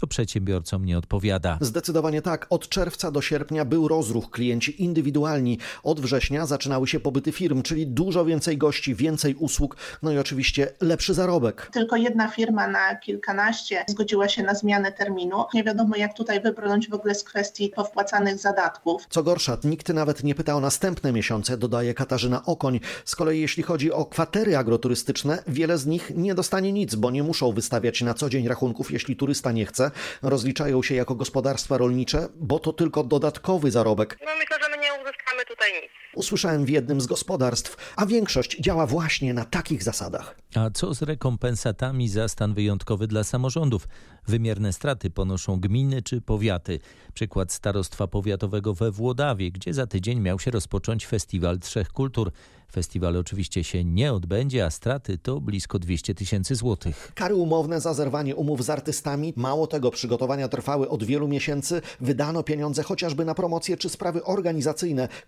to 0.00 0.06
przedsiębiorcom 0.06 0.84
nie 0.84 0.98
odpowiada. 0.98 1.58
Zdecydowanie 1.60 2.22
tak. 2.22 2.46
Od 2.50 2.68
czerwca 2.68 3.10
do 3.10 3.22
sierpnia 3.22 3.64
był 3.64 3.88
rozruch, 3.88 4.30
klienci 4.30 4.82
indywidualni. 4.82 5.58
Od 5.82 6.00
września 6.00 6.46
zaczynały 6.46 6.88
się 6.88 7.00
pobyty 7.00 7.32
firm, 7.32 7.62
czyli 7.62 7.86
dużo 7.86 8.24
więcej 8.24 8.58
gości, 8.58 8.94
więcej 8.94 9.34
usług, 9.34 9.76
no 10.02 10.12
i 10.12 10.18
oczywiście 10.18 10.72
lepszy 10.80 11.14
zarobek. 11.14 11.70
Tylko 11.72 11.96
jedna 11.96 12.28
firma 12.28 12.68
na 12.68 12.96
kilkanaście 12.96 13.84
zgodziła 13.88 14.28
się 14.28 14.42
na 14.42 14.54
zmianę 14.54 14.92
terminu. 14.92 15.44
Nie 15.54 15.64
wiadomo 15.64 15.96
jak 15.96 16.14
tutaj 16.14 16.40
wybrnąć 16.40 16.88
w 16.88 16.94
ogóle 16.94 17.14
z 17.14 17.24
kwestii 17.24 17.68
powpłacanych 17.68 18.38
zadatków. 18.38 19.06
Co 19.10 19.22
gorsza, 19.22 19.58
nikt 19.64 19.88
nawet 19.88 20.24
nie 20.24 20.34
pytał 20.34 20.56
o 20.58 20.60
następne 20.60 21.12
miesiące, 21.12 21.58
dodaje 21.58 21.94
Katarzyna 21.94 22.44
Okoń. 22.44 22.80
Z 23.04 23.16
kolei 23.16 23.40
jeśli 23.40 23.62
chodzi 23.62 23.92
o 23.92 24.04
kwatery 24.04 24.56
agroturystyczne, 24.56 25.42
wiele 25.46 25.78
z 25.78 25.86
nich 25.86 26.12
nie 26.14 26.34
dostanie 26.34 26.72
nic, 26.72 26.94
bo 26.94 27.10
nie 27.10 27.22
muszą 27.22 27.52
wystawiać 27.52 28.02
na 28.02 28.14
co 28.14 28.30
dzień 28.30 28.48
rachunków, 28.48 28.90
jeśli 28.90 29.16
turysta 29.16 29.52
nie 29.52 29.66
chce 29.66 29.87
rozliczają 30.22 30.82
się 30.82 30.94
jako 30.94 31.14
gospodarstwa 31.14 31.78
rolnicze, 31.78 32.28
bo 32.36 32.58
to 32.58 32.72
tylko 32.72 33.04
dodatkowy 33.04 33.70
zarobek. 33.70 34.18
No 34.26 34.32
myślę, 34.38 34.56
że 34.62 34.76
my 34.76 34.77
nie 34.88 35.02
uzyskamy 35.02 35.44
tutaj 35.48 35.72
nic. 35.72 35.90
Usłyszałem 36.14 36.64
w 36.64 36.68
jednym 36.68 37.00
z 37.00 37.06
gospodarstw, 37.06 37.94
a 37.96 38.06
większość 38.06 38.60
działa 38.60 38.86
właśnie 38.86 39.34
na 39.34 39.44
takich 39.44 39.82
zasadach. 39.82 40.34
A 40.54 40.70
co 40.70 40.94
z 40.94 41.02
rekompensatami 41.02 42.08
za 42.08 42.28
stan 42.28 42.54
wyjątkowy 42.54 43.06
dla 43.06 43.24
samorządów? 43.24 43.88
Wymierne 44.26 44.72
straty 44.72 45.10
ponoszą 45.10 45.60
gminy 45.60 46.02
czy 46.02 46.20
powiaty. 46.20 46.78
Przykład 47.14 47.52
starostwa 47.52 48.06
powiatowego 48.06 48.74
we 48.74 48.90
Włodawie, 48.90 49.50
gdzie 49.50 49.74
za 49.74 49.86
tydzień 49.86 50.20
miał 50.20 50.38
się 50.38 50.50
rozpocząć 50.50 51.06
Festiwal 51.06 51.58
Trzech 51.58 51.88
Kultur. 51.88 52.32
Festiwal 52.72 53.16
oczywiście 53.16 53.64
się 53.64 53.84
nie 53.84 54.12
odbędzie, 54.12 54.64
a 54.64 54.70
straty 54.70 55.18
to 55.18 55.40
blisko 55.40 55.78
200 55.78 56.14
tysięcy 56.14 56.54
złotych. 56.54 57.12
Kary 57.14 57.34
umowne 57.34 57.80
za 57.80 57.94
zerwanie 57.94 58.36
umów 58.36 58.64
z 58.64 58.70
artystami. 58.70 59.32
Mało 59.36 59.66
tego, 59.66 59.90
przygotowania 59.90 60.48
trwały 60.48 60.88
od 60.88 61.04
wielu 61.04 61.28
miesięcy. 61.28 61.82
Wydano 62.00 62.42
pieniądze 62.42 62.82
chociażby 62.82 63.24
na 63.24 63.34
promocję 63.34 63.76
czy 63.76 63.88
sprawy 63.88 64.24
organizacyjne. 64.24 64.77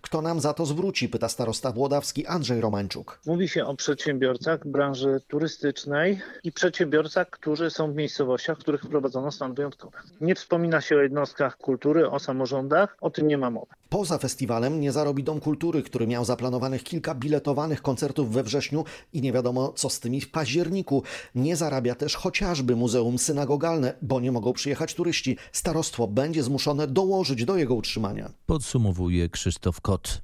Kto 0.01 0.21
nam 0.21 0.39
za 0.39 0.53
to 0.53 0.65
zwróci? 0.65 1.09
Pyta 1.09 1.29
starosta 1.29 1.71
włodawski 1.71 2.25
Andrzej 2.25 2.61
Romańczuk. 2.61 3.19
Mówi 3.25 3.47
się 3.47 3.65
o 3.65 3.75
przedsiębiorcach 3.75 4.67
branży 4.67 5.21
turystycznej 5.27 6.21
i 6.43 6.51
przedsiębiorcach, 6.51 7.29
którzy 7.29 7.69
są 7.69 7.91
w 7.91 7.95
miejscowościach, 7.95 8.57
w 8.57 8.61
których 8.61 8.81
wprowadzono 8.81 9.31
stan 9.31 9.53
wyjątkowy. 9.53 9.97
Nie 10.21 10.35
wspomina 10.35 10.81
się 10.81 10.95
o 10.95 11.01
jednostkach 11.01 11.57
kultury, 11.57 12.09
o 12.09 12.19
samorządach, 12.19 12.97
o 13.01 13.09
tym 13.09 13.27
nie 13.27 13.37
ma 13.37 13.49
mowy. 13.49 13.80
Poza 13.91 14.17
festiwalem 14.17 14.81
nie 14.81 14.91
zarobi 14.91 15.23
Dom 15.23 15.39
Kultury, 15.39 15.83
który 15.83 16.07
miał 16.07 16.25
zaplanowanych 16.25 16.83
kilka 16.83 17.15
biletowanych 17.15 17.81
koncertów 17.81 18.31
we 18.31 18.43
wrześniu 18.43 18.83
i 19.13 19.21
nie 19.21 19.33
wiadomo 19.33 19.73
co 19.75 19.89
z 19.89 19.99
tymi 19.99 20.21
w 20.21 20.31
październiku. 20.31 21.03
Nie 21.35 21.55
zarabia 21.55 21.95
też 21.95 22.15
chociażby 22.15 22.75
Muzeum 22.75 23.19
Synagogalne, 23.19 23.93
bo 24.01 24.19
nie 24.19 24.31
mogą 24.31 24.53
przyjechać 24.53 24.93
turyści. 24.93 25.37
Starostwo 25.51 26.07
będzie 26.07 26.43
zmuszone 26.43 26.87
dołożyć 26.87 27.45
do 27.45 27.57
jego 27.57 27.75
utrzymania. 27.75 28.31
Podsumowuje 28.45 29.29
Krzysztof 29.29 29.81
Kot. 29.81 30.21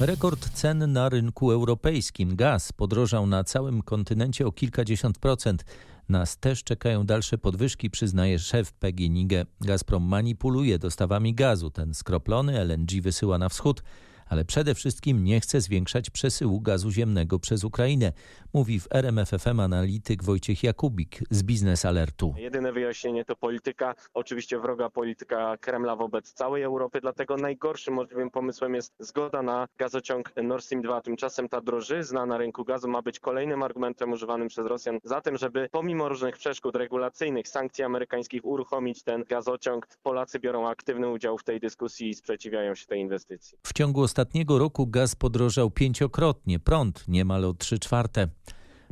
Rekord 0.00 0.50
cen 0.54 0.92
na 0.92 1.08
rynku 1.08 1.50
europejskim. 1.50 2.36
Gaz 2.36 2.72
podrożał 2.72 3.26
na 3.26 3.44
całym 3.44 3.82
kontynencie 3.82 4.46
o 4.46 4.52
kilkadziesiąt 4.52 5.18
procent. 5.18 5.64
Nas 6.10 6.38
też 6.38 6.64
czekają 6.64 7.06
dalsze 7.06 7.38
podwyżki, 7.38 7.90
przyznaje 7.90 8.38
szef 8.38 8.72
PGNiG. 8.72 9.32
Gazprom 9.60 10.02
manipuluje 10.02 10.78
dostawami 10.78 11.34
gazu. 11.34 11.70
Ten 11.70 11.94
skroplony 11.94 12.64
LNG 12.64 13.02
wysyła 13.02 13.38
na 13.38 13.48
wschód 13.48 13.82
ale 14.30 14.44
przede 14.44 14.74
wszystkim 14.74 15.24
nie 15.24 15.40
chce 15.40 15.60
zwiększać 15.60 16.10
przesyłu 16.10 16.60
gazu 16.60 16.90
ziemnego 16.90 17.38
przez 17.38 17.64
Ukrainę, 17.64 18.12
mówi 18.52 18.80
w 18.80 18.88
RMFFM 18.90 19.60
analityk 19.60 20.24
Wojciech 20.24 20.62
Jakubik 20.62 21.18
z 21.30 21.42
Biznes 21.42 21.84
Alertu. 21.84 22.34
Jedyne 22.36 22.72
wyjaśnienie 22.72 23.24
to 23.24 23.36
polityka, 23.36 23.94
oczywiście 24.14 24.58
wroga 24.58 24.90
polityka 24.90 25.56
Kremla 25.56 25.96
wobec 25.96 26.32
całej 26.32 26.62
Europy, 26.62 27.00
dlatego 27.00 27.36
najgorszym 27.36 27.94
możliwym 27.94 28.30
pomysłem 28.30 28.74
jest 28.74 28.92
zgoda 28.98 29.42
na 29.42 29.68
gazociąg 29.78 30.32
Nord 30.42 30.64
Stream 30.64 30.82
2. 30.82 31.00
Tymczasem 31.00 31.48
ta 31.48 31.60
drożyzna 31.60 32.26
na 32.26 32.38
rynku 32.38 32.64
gazu 32.64 32.88
ma 32.88 33.02
być 33.02 33.20
kolejnym 33.20 33.62
argumentem 33.62 34.12
używanym 34.12 34.48
przez 34.48 34.66
Rosjan 34.66 34.98
za 35.04 35.20
tym, 35.20 35.36
żeby 35.36 35.68
pomimo 35.72 36.08
różnych 36.08 36.38
przeszkód 36.38 36.76
regulacyjnych, 36.76 37.48
sankcji 37.48 37.84
amerykańskich 37.84 38.44
uruchomić 38.44 39.02
ten 39.02 39.24
gazociąg. 39.28 39.86
Polacy 40.02 40.38
biorą 40.38 40.68
aktywny 40.68 41.08
udział 41.08 41.38
w 41.38 41.44
tej 41.44 41.60
dyskusji 41.60 42.08
i 42.08 42.14
sprzeciwiają 42.14 42.74
się 42.74 42.86
tej 42.86 43.00
inwestycji. 43.00 43.58
W 43.66 43.72
ciągu 43.72 44.00
ostatniego 44.20 44.58
roku 44.58 44.86
gaz 44.86 45.16
podrożał 45.16 45.70
pięciokrotnie, 45.70 46.58
prąd 46.58 47.08
niemal 47.08 47.44
o 47.44 47.54
3 47.54 47.78
czwarte. 47.78 48.28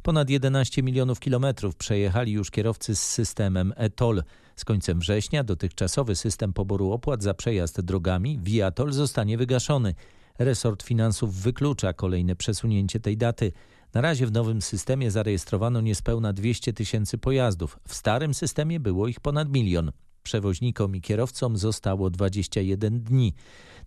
Ponad 0.03 0.31
11 0.31 0.83
milionów 0.83 1.21
kilometrów 1.21 1.77
przejechali 1.77 2.33
już 2.33 2.51
kierowcy 2.51 2.97
z 2.97 3.03
systemem 3.03 3.73
ETOL. 3.77 4.23
Z 4.57 4.65
końcem 4.65 4.99
września 4.99 5.45
dotychczasowy 5.45 6.17
system 6.17 6.53
poboru 6.53 6.93
opłat 6.93 7.23
za 7.23 7.35
przejazd 7.35 7.81
drogami 7.81 8.39
Viatol 8.43 8.93
zostanie 8.93 9.39
wygaszony. 9.39 9.95
Resort 10.39 10.83
Finansów 10.83 11.35
wyklucza 11.35 11.93
kolejne 11.93 12.37
przesunięcie 12.37 13.01
tej 13.01 13.17
daty. 13.17 13.53
Na 13.95 14.01
razie 14.01 14.27
w 14.27 14.33
nowym 14.33 14.63
systemie 14.63 15.11
zarejestrowano 15.11 15.81
niespełna 15.81 16.33
200 16.33 16.73
tysięcy 16.73 17.19
pojazdów. 17.19 17.79
W 17.89 17.95
starym 17.95 18.35
systemie 18.35 18.81
było 18.81 19.09
ich 19.09 19.21
ponad 19.21 19.49
milion. 19.49 19.93
przewoźnikom 20.23 20.97
i 20.97 21.01
kierowcom 21.01 21.57
zostało 21.57 22.11
21 22.11 23.01
dni. 23.01 23.35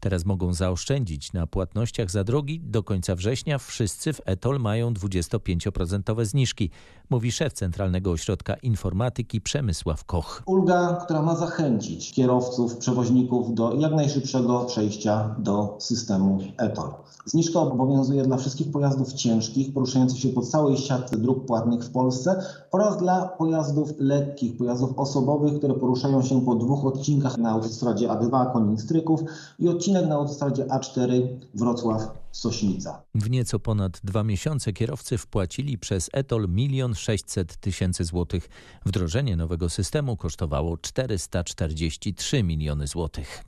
Teraz 0.02 0.26
mogą 0.26 0.54
zaoszczędzić 0.54 1.34
na 1.34 1.48
płatnościach 1.48 2.12
za 2.12 2.24
drogi. 2.24 2.60
Do 2.60 2.84
końca 2.84 3.16
września 3.16 3.58
wszyscy 3.58 4.14
w 4.14 4.22
Etol 4.26 4.60
mają 4.60 4.94
25% 4.94 6.26
zniżki, 6.26 6.70
mówi 7.10 7.32
szef 7.32 7.54
Centralnego 7.54 8.12
Ośrodka 8.12 8.54
Informatyki 8.54 9.42
Przemysław 9.42 10.06
Koch. 10.06 10.44
Ulga, 10.46 10.98
która 11.06 11.22
ma 11.22 11.36
zachęcić 11.36 12.14
kierowców, 12.14 12.78
przewoźników 12.78 13.54
do 13.54 13.74
jak 13.74 13.94
najszybszego 13.94 14.66
przejścia 14.66 15.36
do 15.40 15.78
systemu 15.80 16.40
Etol. 16.58 16.90
Zniżka 17.26 17.60
obowiązuje 17.60 18.24
dla 18.24 18.38
wszystkich 18.38 18.72
pojazdów 18.72 19.14
ciężkich 19.14 19.74
poruszających 19.74 20.20
się 20.20 20.30
po 20.30 20.42
całej 20.42 20.78
siatce 20.78 21.18
dróg 21.18 21.46
płatnych 21.46 21.84
w 21.84 21.92
Polsce 21.92 22.44
oraz 22.72 22.98
dla 22.98 23.28
pojazdów 23.28 23.94
lekkich, 24.00 24.58
pojazdów 24.58 25.00
osobowych, 25.00 25.58
które 25.58 25.74
poruszają 25.74 26.22
się 26.22 26.46
po 26.46 26.56
dwóch 26.56 26.86
odcinkach 26.86 27.38
na 27.38 27.50
autostradzie 27.50 28.08
A2 28.08 28.54
Koniec-Stryków 28.54 29.24
i 29.60 29.70
odcinek 29.92 30.10
na 30.10 30.16
autostradzie 30.16 30.66
A4 30.66 31.28
Wrocław-Sośnica. 31.56 33.02
W 33.16 33.30
nieco 33.30 33.60
ponad 33.60 34.00
dwa 34.04 34.24
miesiące 34.24 34.74
kierowcy 34.74 35.18
wpłacili 35.18 35.78
przez 35.78 36.10
Etol 36.14 36.48
1 36.56 36.96
600 36.96 37.58
tysięcy 37.58 38.04
złotych. 38.04 38.50
Wdrożenie 38.86 39.36
nowego 39.36 39.70
systemu 39.70 40.18
kosztowało 40.18 40.78
443 40.78 42.44
miliony 42.44 42.88
złotych. 42.88 43.44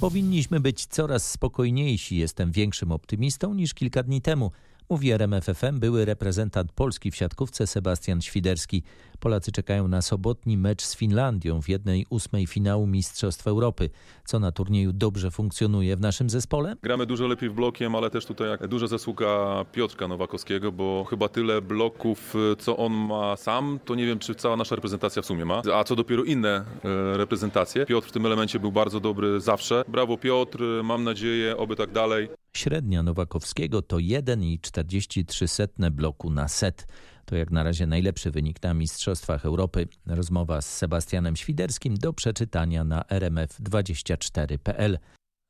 Powinniśmy 0.00 0.60
być 0.60 0.86
coraz 0.86 1.30
spokojniejsi. 1.30 2.16
Jestem 2.16 2.52
większym 2.52 2.92
optymistą 2.92 3.54
niż 3.54 3.74
kilka 3.74 4.02
dni 4.02 4.22
temu. 4.22 4.50
Mówi 4.90 5.12
RMFFM 5.12 5.78
były 5.78 6.04
reprezentant 6.04 6.72
Polski 6.72 7.10
w 7.10 7.16
siatkówce 7.16 7.66
Sebastian 7.66 8.22
Świderski. 8.22 8.82
Polacy 9.16 9.52
czekają 9.52 9.88
na 9.88 10.02
sobotni 10.02 10.58
mecz 10.58 10.82
z 10.82 10.96
Finlandią 10.96 11.62
w 11.62 11.68
jednej 11.68 12.06
ósmej 12.10 12.46
finału 12.46 12.86
Mistrzostw 12.86 13.46
Europy. 13.46 13.90
Co 14.24 14.38
na 14.38 14.52
turnieju 14.52 14.92
dobrze 14.92 15.30
funkcjonuje 15.30 15.96
w 15.96 16.00
naszym 16.00 16.30
zespole? 16.30 16.76
Gramy 16.82 17.06
dużo 17.06 17.26
lepiej 17.26 17.50
w 17.50 17.52
blokiem, 17.52 17.94
ale 17.94 18.10
też 18.10 18.26
tutaj 18.26 18.68
duża 18.68 18.86
zasługa 18.86 19.64
Piotrka 19.72 20.08
Nowakowskiego, 20.08 20.72
bo 20.72 21.04
chyba 21.10 21.28
tyle 21.28 21.62
bloków, 21.62 22.34
co 22.58 22.76
on 22.76 22.92
ma 22.92 23.36
sam, 23.36 23.78
to 23.84 23.94
nie 23.94 24.06
wiem, 24.06 24.18
czy 24.18 24.34
cała 24.34 24.56
nasza 24.56 24.74
reprezentacja 24.74 25.22
w 25.22 25.26
sumie 25.26 25.44
ma. 25.44 25.62
A 25.74 25.84
co 25.84 25.96
dopiero 25.96 26.24
inne 26.24 26.64
e, 26.84 27.16
reprezentacje. 27.16 27.86
Piotr 27.86 28.08
w 28.08 28.12
tym 28.12 28.26
elemencie 28.26 28.60
był 28.60 28.72
bardzo 28.72 29.00
dobry 29.00 29.40
zawsze. 29.40 29.84
Brawo 29.88 30.18
Piotr, 30.18 30.58
mam 30.84 31.04
nadzieję, 31.04 31.56
oby 31.56 31.76
tak 31.76 31.92
dalej. 31.92 32.28
Średnia 32.56 33.02
Nowakowskiego 33.02 33.82
to 33.82 33.96
1,43 33.96 35.90
bloku 35.90 36.30
na 36.30 36.48
set. 36.48 36.86
To 37.26 37.36
jak 37.36 37.50
na 37.50 37.62
razie 37.62 37.86
najlepszy 37.86 38.30
wynik 38.30 38.62
na 38.62 38.74
Mistrzostwach 38.74 39.44
Europy. 39.44 39.88
Rozmowa 40.06 40.60
z 40.60 40.76
Sebastianem 40.76 41.36
Świderskim 41.36 41.96
do 41.96 42.12
przeczytania 42.12 42.84
na 42.84 43.02
rmf24.pl. 43.02 44.98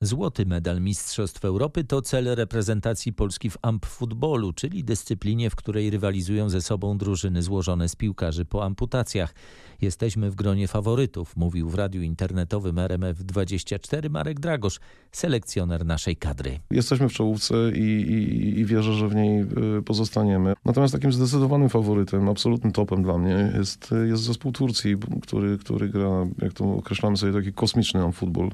Złoty 0.01 0.47
medal 0.47 0.81
Mistrzostw 0.81 1.45
Europy 1.45 1.85
to 1.85 2.03
cel 2.03 2.35
reprezentacji 2.35 3.13
Polski 3.13 3.51
w 3.51 3.59
amp 3.63 3.87
futbolu, 3.87 4.53
czyli 4.53 4.85
dyscyplinie, 4.85 5.51
w 5.51 5.57
której 5.57 5.91
rywalizują 5.91 6.49
ze 6.49 6.61
sobą 6.61 6.99
drużyny 6.99 7.43
złożone 7.43 7.89
z 7.89 7.97
piłkarzy 7.97 8.45
po 8.45 8.65
amputacjach. 8.65 9.35
Jesteśmy 9.81 10.31
w 10.31 10.35
gronie 10.35 10.69
faworytów, 10.69 11.37
mówił 11.37 11.69
w 11.69 11.75
radiu 11.75 12.03
internetowym 12.03 12.77
RMF24 12.77 14.11
Marek 14.11 14.41
Dragosz, 14.41 14.81
selekcjoner 15.13 15.87
naszej 15.87 16.17
kadry. 16.17 16.61
Jesteśmy 16.71 17.09
w 17.09 17.13
czołówce 17.13 17.55
i, 17.75 17.81
i, 17.81 18.61
i 18.61 18.65
wierzę, 18.65 18.93
że 18.93 19.09
w 19.09 19.15
niej 19.15 19.41
y, 19.79 19.83
pozostaniemy. 19.83 20.55
Natomiast 20.65 20.95
takim 20.95 21.13
zdecydowanym 21.13 21.69
faworytem, 21.69 22.29
absolutnym 22.29 22.73
topem 22.73 23.03
dla 23.03 23.19
mnie 23.19 23.53
jest, 23.59 23.91
jest 24.09 24.23
zespół 24.23 24.53
Turcji, 24.53 24.97
który, 25.23 25.59
który 25.59 25.89
gra, 25.89 26.27
jak 26.43 26.53
to 26.53 26.75
określamy 26.75 27.17
sobie, 27.17 27.33
taki 27.33 27.53
kosmiczny 27.53 28.13
futbol. 28.13 28.51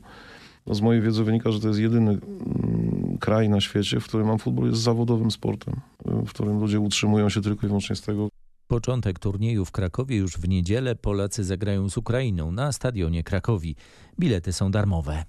No 0.67 0.75
z 0.75 0.81
mojej 0.81 1.03
wiedzy 1.03 1.25
wynika, 1.25 1.53
że 1.53 1.61
to 1.61 1.69
jest 1.69 1.81
jedyny 1.81 2.11
mm, 2.11 3.19
kraj 3.21 3.49
na 3.49 3.61
świecie, 3.61 4.01
w 4.01 4.05
którym 4.05 4.39
futbol 4.39 4.69
jest 4.69 4.81
zawodowym 4.83 5.31
sportem, 5.31 5.75
w 6.05 6.31
którym 6.31 6.61
ludzie 6.61 6.81
utrzymują 6.81 7.29
się 7.29 7.41
tylko 7.41 7.67
i 7.67 7.69
wyłącznie 7.69 7.97
z 7.97 8.01
tego. 8.03 8.29
Początek 8.67 9.19
turnieju 9.19 9.65
w 9.65 9.73
Krakowie 9.73 10.17
już 10.17 10.33
w 10.33 10.49
niedzielę. 10.49 10.95
Polacy 10.97 11.45
zagrają 11.45 11.89
z 11.89 11.97
Ukrainą 11.97 12.53
na 12.53 12.73
stadionie 12.73 13.23
Krakowi. 13.23 13.77
Bilety 14.21 14.53
są 14.53 14.71
darmowe. 14.71 15.25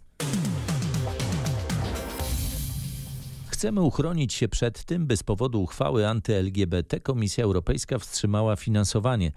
Chcemy 3.47 3.81
uchronić 3.81 4.33
się 4.33 4.47
przed 4.47 4.83
tym, 4.83 5.07
by 5.07 5.17
z 5.17 5.23
powodu 5.23 5.61
uchwały 5.61 6.07
anty-LGBT 6.07 6.99
Komisja 6.99 7.43
Europejska 7.43 7.99
wstrzymała 7.99 8.55
finansowanie. 8.55 9.31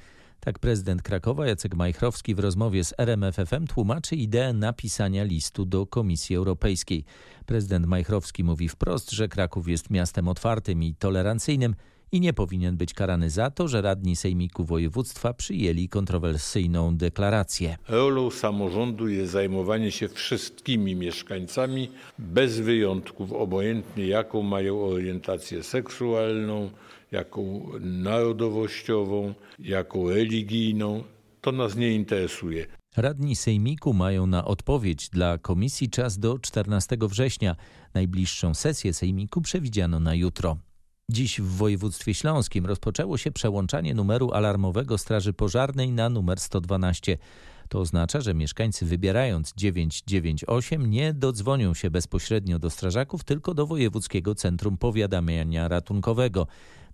Tak 0.46 0.58
prezydent 0.58 1.02
Krakowa 1.02 1.46
Jacek 1.46 1.74
Majchrowski 1.74 2.34
w 2.34 2.38
rozmowie 2.38 2.84
z 2.84 2.94
RMFFM 2.98 3.66
tłumaczy 3.66 4.16
ideę 4.16 4.52
napisania 4.52 5.24
listu 5.24 5.64
do 5.64 5.86
Komisji 5.86 6.36
Europejskiej. 6.36 7.04
Prezydent 7.46 7.86
Majchrowski 7.86 8.44
mówi 8.44 8.68
wprost, 8.68 9.10
że 9.10 9.28
Kraków 9.28 9.68
jest 9.68 9.90
miastem 9.90 10.28
otwartym 10.28 10.82
i 10.82 10.94
tolerancyjnym 10.94 11.74
i 12.12 12.20
nie 12.20 12.32
powinien 12.32 12.76
być 12.76 12.94
karany 12.94 13.30
za 13.30 13.50
to, 13.50 13.68
że 13.68 13.82
radni 13.82 14.16
Sejmiku 14.16 14.64
Województwa 14.64 15.34
przyjęli 15.34 15.88
kontrowersyjną 15.88 16.96
deklarację. 16.96 17.76
Rolą 17.88 18.30
samorządu 18.30 19.08
jest 19.08 19.32
zajmowanie 19.32 19.90
się 19.90 20.08
wszystkimi 20.08 20.94
mieszkańcami 20.94 21.90
bez 22.18 22.60
wyjątków, 22.60 23.32
obojętnie 23.32 24.06
jaką 24.06 24.42
mają 24.42 24.80
orientację 24.80 25.62
seksualną, 25.62 26.70
jaką 27.12 27.70
narodowościową, 27.80 29.34
jaką 29.58 30.10
religijną. 30.10 31.04
To 31.40 31.52
nas 31.52 31.76
nie 31.76 31.92
interesuje. 31.92 32.66
Radni 32.96 33.36
Sejmiku 33.36 33.92
mają 33.92 34.26
na 34.26 34.44
odpowiedź 34.44 35.08
dla 35.08 35.38
komisji 35.38 35.90
czas 35.90 36.18
do 36.18 36.38
14 36.38 36.96
września. 37.00 37.56
Najbliższą 37.94 38.54
sesję 38.54 38.94
Sejmiku 38.94 39.40
przewidziano 39.40 40.00
na 40.00 40.14
jutro. 40.14 40.56
Dziś 41.10 41.40
w 41.40 41.56
województwie 41.56 42.14
śląskim 42.14 42.66
rozpoczęło 42.66 43.18
się 43.18 43.32
przełączanie 43.32 43.94
numeru 43.94 44.32
alarmowego 44.32 44.98
Straży 44.98 45.32
Pożarnej 45.32 45.92
na 45.92 46.08
numer 46.08 46.40
112. 46.40 47.18
To 47.68 47.80
oznacza, 47.80 48.20
że 48.20 48.34
mieszkańcy 48.34 48.86
wybierając 48.86 49.52
998 49.56 50.90
nie 50.90 51.14
dodzwonią 51.14 51.74
się 51.74 51.90
bezpośrednio 51.90 52.58
do 52.58 52.70
strażaków, 52.70 53.24
tylko 53.24 53.54
do 53.54 53.66
Wojewódzkiego 53.66 54.34
Centrum 54.34 54.76
Powiadamiania 54.78 55.68
Ratunkowego. 55.68 56.46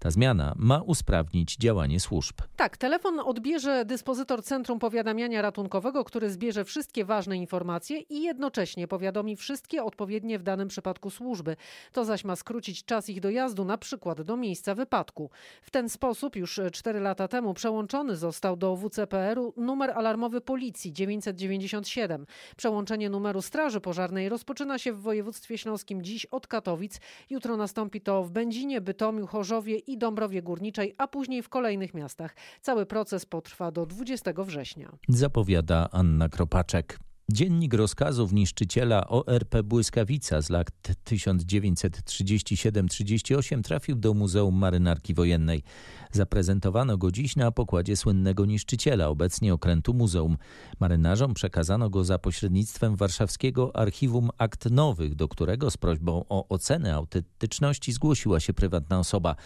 Ta 0.03 0.11
zmiana 0.11 0.55
ma 0.57 0.83
usprawnić 0.83 1.57
działanie 1.57 2.01
służb. 2.01 2.35
Tak, 2.57 2.77
telefon 2.77 3.21
odbierze 3.21 3.85
dyspozytor 3.85 4.43
Centrum 4.43 4.79
Powiadamiania 4.79 5.43
Ratunkowego, 5.43 6.05
który 6.05 6.31
zbierze 6.31 6.65
wszystkie 6.65 7.05
ważne 7.05 7.37
informacje 7.37 7.99
i 8.01 8.23
jednocześnie 8.23 8.89
powiadomi 8.89 9.37
wszystkie 9.37 9.85
odpowiednie 9.85 10.39
w 10.39 10.43
danym 10.43 10.69
przypadku 10.69 11.11
służby. 11.11 11.57
To 11.93 12.05
zaś 12.05 12.25
ma 12.25 12.37
skrócić 12.37 12.85
czas 12.85 13.09
ich 13.09 13.21
dojazdu 13.21 13.65
na 13.65 13.79
przykład 13.79 14.23
do 14.23 14.37
miejsca 14.37 14.75
wypadku. 14.75 15.31
W 15.63 15.71
ten 15.71 15.89
sposób 15.89 16.37
już 16.37 16.61
4 16.73 17.01
lata 17.01 17.29
temu 17.29 17.55
przełączony 17.55 18.17
został 18.17 18.57
do 18.57 18.77
WCPR-u 18.77 19.53
numer 19.57 19.91
alarmowy 19.91 20.41
policji 20.41 20.93
997. 20.93 22.27
Przełączenie 22.57 23.11
numeru 23.11 23.43
Straży 23.43 23.81
Pożarnej 23.81 24.29
rozpoczyna 24.29 24.79
się 24.79 24.93
w 24.93 25.01
województwie 25.01 25.59
śląskim 25.59 26.03
dziś 26.03 26.27
od 26.27 26.47
Katowic. 26.47 27.01
Jutro 27.31 27.57
nastąpi 27.57 28.01
to 28.01 28.25
w 28.25 28.31
Będzinie, 28.31 28.81
Bytomiu, 28.81 29.27
Chorzowie 29.27 29.77
i 29.77 29.92
Dąbrowie 29.99 30.43
Górniczej, 30.43 30.95
a 30.99 31.09
później 31.09 31.43
w 31.43 31.49
kolejnych 31.49 31.95
miastach. 31.95 32.37
Cały 32.61 32.87
proces 32.87 33.27
potrwa 33.27 33.71
do 33.71 33.87
20 33.87 34.33
września. 34.37 34.93
Zapowiada 35.09 35.89
Anna 35.93 36.29
Kropaczek. 36.29 36.99
Dziennik 37.33 37.75
rozkazów 37.75 38.33
niszczyciela 38.33 39.09
ORP 39.09 39.63
Błyskawica 39.63 40.43
z 40.43 40.51
lat 40.51 40.71
1937-38 41.05 43.63
trafił 43.63 43.97
do 43.97 44.15
Muzeum 44.15 44.55
Marynarki 44.55 45.15
Wojennej. 45.15 45.63
Zaprezentowano 46.13 46.99
go 46.99 47.11
dziś 47.11 47.37
na 47.37 47.51
pokładzie 47.51 47.97
słynnego 47.97 48.47
niszczyciela, 48.47 49.09
obecnie 49.09 49.55
okrętu 49.55 49.95
muzeum. 49.95 50.37
Marynarzom 50.81 51.35
przekazano 51.35 51.91
go 51.91 52.05
za 52.05 52.19
pośrednictwem 52.19 52.97
warszawskiego 52.97 53.77
Archiwum 53.77 54.31
Akt 54.39 54.71
Nowych, 54.71 55.15
do 55.15 55.29
którego 55.29 55.71
z 55.71 55.77
prośbą 55.77 56.25
o 56.29 56.49
ocenę 56.49 56.95
autentyczności 56.95 57.93
zgłosiła 57.93 58.41
się 58.41 58.53
prywatna 58.53 58.99
osoba. 58.99 59.37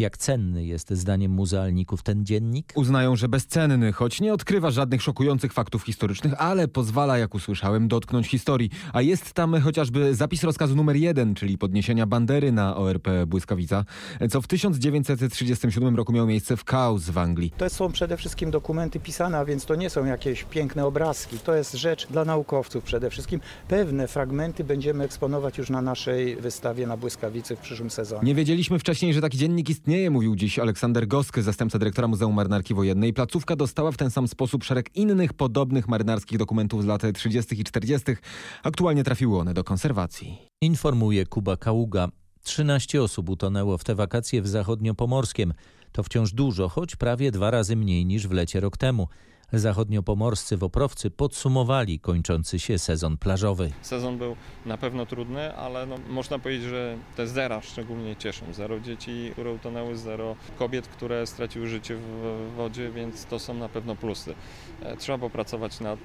Jak 0.00 0.16
cenny 0.16 0.64
jest 0.64 0.90
zdaniem 0.90 1.32
muzealników 1.32 2.02
ten 2.02 2.26
dziennik? 2.26 2.72
Uznają, 2.74 3.16
że 3.16 3.28
bezcenny, 3.28 3.92
choć 3.92 4.20
nie 4.20 4.34
odkrywa 4.34 4.70
żadnych 4.70 5.02
szokujących 5.02 5.52
faktów 5.52 5.82
historycznych, 5.82 6.34
ale 6.38 6.68
pozwala, 6.68 7.18
jak 7.18 7.34
usłyszałem, 7.34 7.88
dotknąć 7.88 8.26
historii. 8.26 8.70
A 8.92 9.02
jest 9.02 9.32
tam 9.32 9.60
chociażby 9.60 10.14
zapis 10.14 10.44
rozkazu 10.44 10.76
numer 10.76 10.96
jeden, 10.96 11.34
czyli 11.34 11.58
podniesienia 11.58 12.06
bandery 12.06 12.52
na 12.52 12.76
ORP 12.76 13.08
Błyskawica, 13.26 13.84
co 14.30 14.42
w 14.42 14.46
1937 14.46 15.96
roku 15.96 16.12
miało 16.12 16.26
miejsce 16.26 16.56
w 16.56 16.64
Chaos 16.64 17.10
w 17.10 17.18
Anglii. 17.18 17.52
To 17.56 17.70
są 17.70 17.92
przede 17.92 18.16
wszystkim 18.16 18.50
dokumenty 18.50 19.00
pisane, 19.00 19.38
a 19.38 19.44
więc 19.44 19.64
to 19.64 19.74
nie 19.74 19.90
są 19.90 20.04
jakieś 20.04 20.44
piękne 20.44 20.86
obrazki. 20.86 21.38
To 21.38 21.54
jest 21.54 21.74
rzecz 21.74 22.06
dla 22.06 22.24
naukowców 22.24 22.84
przede 22.84 23.10
wszystkim. 23.10 23.40
Pewne 23.68 24.08
fragmenty 24.08 24.64
będziemy 24.64 25.04
eksponować 25.04 25.58
już 25.58 25.70
na 25.70 25.82
naszej 25.82 26.36
wystawie 26.36 26.86
na 26.86 26.96
Błyskawicy 26.96 27.56
w 27.56 27.60
przyszłym 27.60 27.90
sezonie. 27.90 28.22
Nie 28.22 28.34
wiedzieliśmy 28.34 28.78
wcześniej, 28.78 29.14
że 29.14 29.20
taki 29.20 29.38
dziennik 29.38 29.70
istnieje 29.70 29.89
istnieje, 29.90 30.10
mówił 30.10 30.36
dziś 30.36 30.58
Aleksander 30.58 31.08
Gosky, 31.08 31.42
zastępca 31.42 31.78
dyrektora 31.78 32.08
Muzeum 32.08 32.34
Marynarki 32.34 32.74
Wojennej. 32.74 33.12
Placówka 33.12 33.56
dostała 33.56 33.92
w 33.92 33.96
ten 33.96 34.10
sam 34.10 34.28
sposób 34.28 34.64
szereg 34.64 34.96
innych 34.96 35.32
podobnych 35.32 35.88
marynarskich 35.88 36.38
dokumentów 36.38 36.82
z 36.82 36.86
lat 36.86 37.02
30. 37.14 37.60
i 37.60 37.64
40. 37.64 38.16
Aktualnie 38.62 39.04
trafiły 39.04 39.38
one 39.38 39.54
do 39.54 39.64
konserwacji. 39.64 40.38
Informuje 40.60 41.26
Kuba 41.26 41.56
Kaługa. 41.56 42.08
13 42.42 43.02
osób 43.02 43.28
utonęło 43.28 43.78
w 43.78 43.84
te 43.84 43.94
wakacje 43.94 44.42
w 44.42 44.48
zachodniopomorskiem. 44.48 45.54
To 45.92 46.02
wciąż 46.02 46.32
dużo, 46.32 46.68
choć 46.68 46.96
prawie 46.96 47.30
dwa 47.30 47.50
razy 47.50 47.76
mniej 47.76 48.06
niż 48.06 48.28
w 48.28 48.32
lecie 48.32 48.60
rok 48.60 48.76
temu. 48.76 49.08
Zachodniopomorscy 49.52 50.56
woprowcy 50.56 51.10
podsumowali 51.10 52.00
kończący 52.00 52.58
się 52.58 52.78
sezon 52.78 53.16
plażowy. 53.18 53.72
Sezon 53.82 54.18
był 54.18 54.36
na 54.66 54.76
pewno 54.76 55.06
trudny, 55.06 55.54
ale 55.56 55.86
no, 55.86 55.96
można 56.08 56.38
powiedzieć, 56.38 56.68
że 56.68 56.96
te 57.16 57.26
zera 57.26 57.60
szczególnie 57.62 58.16
cieszą. 58.16 58.46
Zero 58.52 58.80
dzieci, 58.80 59.30
które 59.32 59.52
utonęły, 59.52 59.96
zero 59.96 60.36
kobiet, 60.58 60.88
które 60.88 61.26
straciły 61.26 61.68
życie 61.68 61.96
w 61.96 62.52
wodzie, 62.56 62.90
więc 62.90 63.24
to 63.24 63.38
są 63.38 63.54
na 63.54 63.68
pewno 63.68 63.96
plusy. 63.96 64.34
E, 64.82 64.96
trzeba 64.96 65.18
popracować 65.18 65.80
nad 65.80 65.98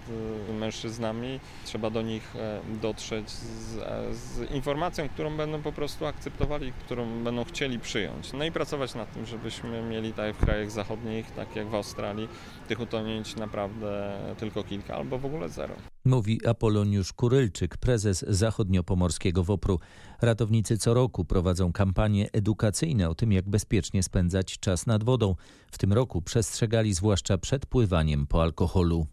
e, 0.50 0.54
mężczyznami, 0.54 1.40
trzeba 1.66 1.90
do 1.90 2.02
nich 2.02 2.36
e, 2.36 2.62
dotrzeć 2.82 3.30
z, 3.30 3.78
z 4.18 4.52
informacją, 4.52 5.10
którą 5.10 5.38
będą 5.38 5.62
po 5.62 5.72
prostu 5.72 6.06
akceptowali, 6.06 6.74
którą 6.86 7.24
będą 7.24 7.44
chcieli 7.44 7.80
przyjąć. 7.80 8.34
No 8.34 8.46
i 8.46 8.52
pracować 8.52 8.96
nad 8.96 9.14
tym, 9.14 9.26
żebyśmy 9.26 9.82
mieli 9.82 10.14
jak 10.18 10.36
w 10.36 10.40
krajach 10.40 10.72
zachodnich, 10.72 11.32
tak 11.32 11.56
jak 11.56 11.68
w 11.68 11.76
Australii, 11.76 12.28
tych 12.68 12.80
utonięć 12.80 13.35
naprawdę 13.38 14.18
tylko 14.38 14.64
kilka 14.64 14.96
albo 14.96 15.20
w 15.20 15.26
ogóle 15.26 15.50
zero. 15.50 15.76
Mówi 16.06 16.48
Apoloniusz 16.48 17.14
Kurylczyk, 17.14 17.78
prezes 17.78 18.26
zachodniopomorskiego 18.28 19.44
WOPR-u. 19.44 19.80
Ratownicy 20.22 20.78
co 20.78 20.94
roku 20.94 21.26
prowadzą 21.26 21.72
kampanie 21.72 22.32
edukacyjne 22.34 23.10
o 23.10 23.16
tym, 23.16 23.32
jak 23.32 23.50
bezpiecznie 23.50 24.04
spędzać 24.04 24.60
czas 24.60 24.86
nad 24.86 25.04
wodą. 25.04 25.36
W 25.72 25.78
tym 25.78 25.94
roku 25.94 26.22
przestrzegali 26.22 26.94
zwłaszcza 26.94 27.38
przed 27.38 27.66
pływaniem 27.66 28.28
po 28.28 28.42
alkoholu. 28.42 29.08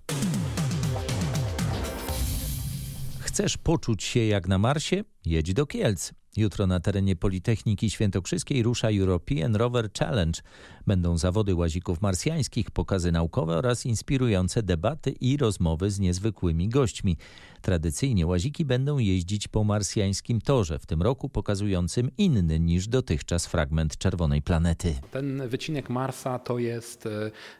Chcesz 3.18 3.58
poczuć 3.58 4.02
się 4.02 4.20
jak 4.20 4.48
na 4.48 4.58
Marsie? 4.58 5.04
Jedź 5.26 5.54
do 5.54 5.66
Kielc. 5.66 6.12
Jutro 6.37 6.66
na 6.66 6.80
terenie 6.80 7.16
Politechniki 7.16 7.90
Świętokrzyskiej 7.90 8.62
rusza 8.62 8.88
European 8.90 9.56
Rover 9.56 9.90
Challenge. 9.98 10.40
Będą 10.86 11.18
zawody 11.18 11.54
łazików 11.54 12.02
marsjańskich, 12.02 12.70
pokazy 12.70 13.12
naukowe 13.12 13.56
oraz 13.56 13.86
inspirujące 13.86 14.62
debaty 14.62 15.10
i 15.10 15.36
rozmowy 15.36 15.90
z 15.90 16.00
niezwykłymi 16.00 16.68
gośćmi. 16.68 17.16
Tradycyjnie 17.62 18.26
łaziki 18.26 18.64
będą 18.64 18.98
jeździć 18.98 19.48
po 19.48 19.64
marsjańskim 19.64 20.40
torze, 20.40 20.78
w 20.78 20.86
tym 20.86 21.02
roku 21.02 21.28
pokazującym 21.28 22.10
inny 22.18 22.60
niż 22.60 22.88
dotychczas 22.88 23.46
fragment 23.46 23.98
czerwonej 23.98 24.42
planety. 24.42 24.94
Ten 25.10 25.48
wycinek 25.48 25.90
Marsa 25.90 26.38
to 26.38 26.58
jest 26.58 27.08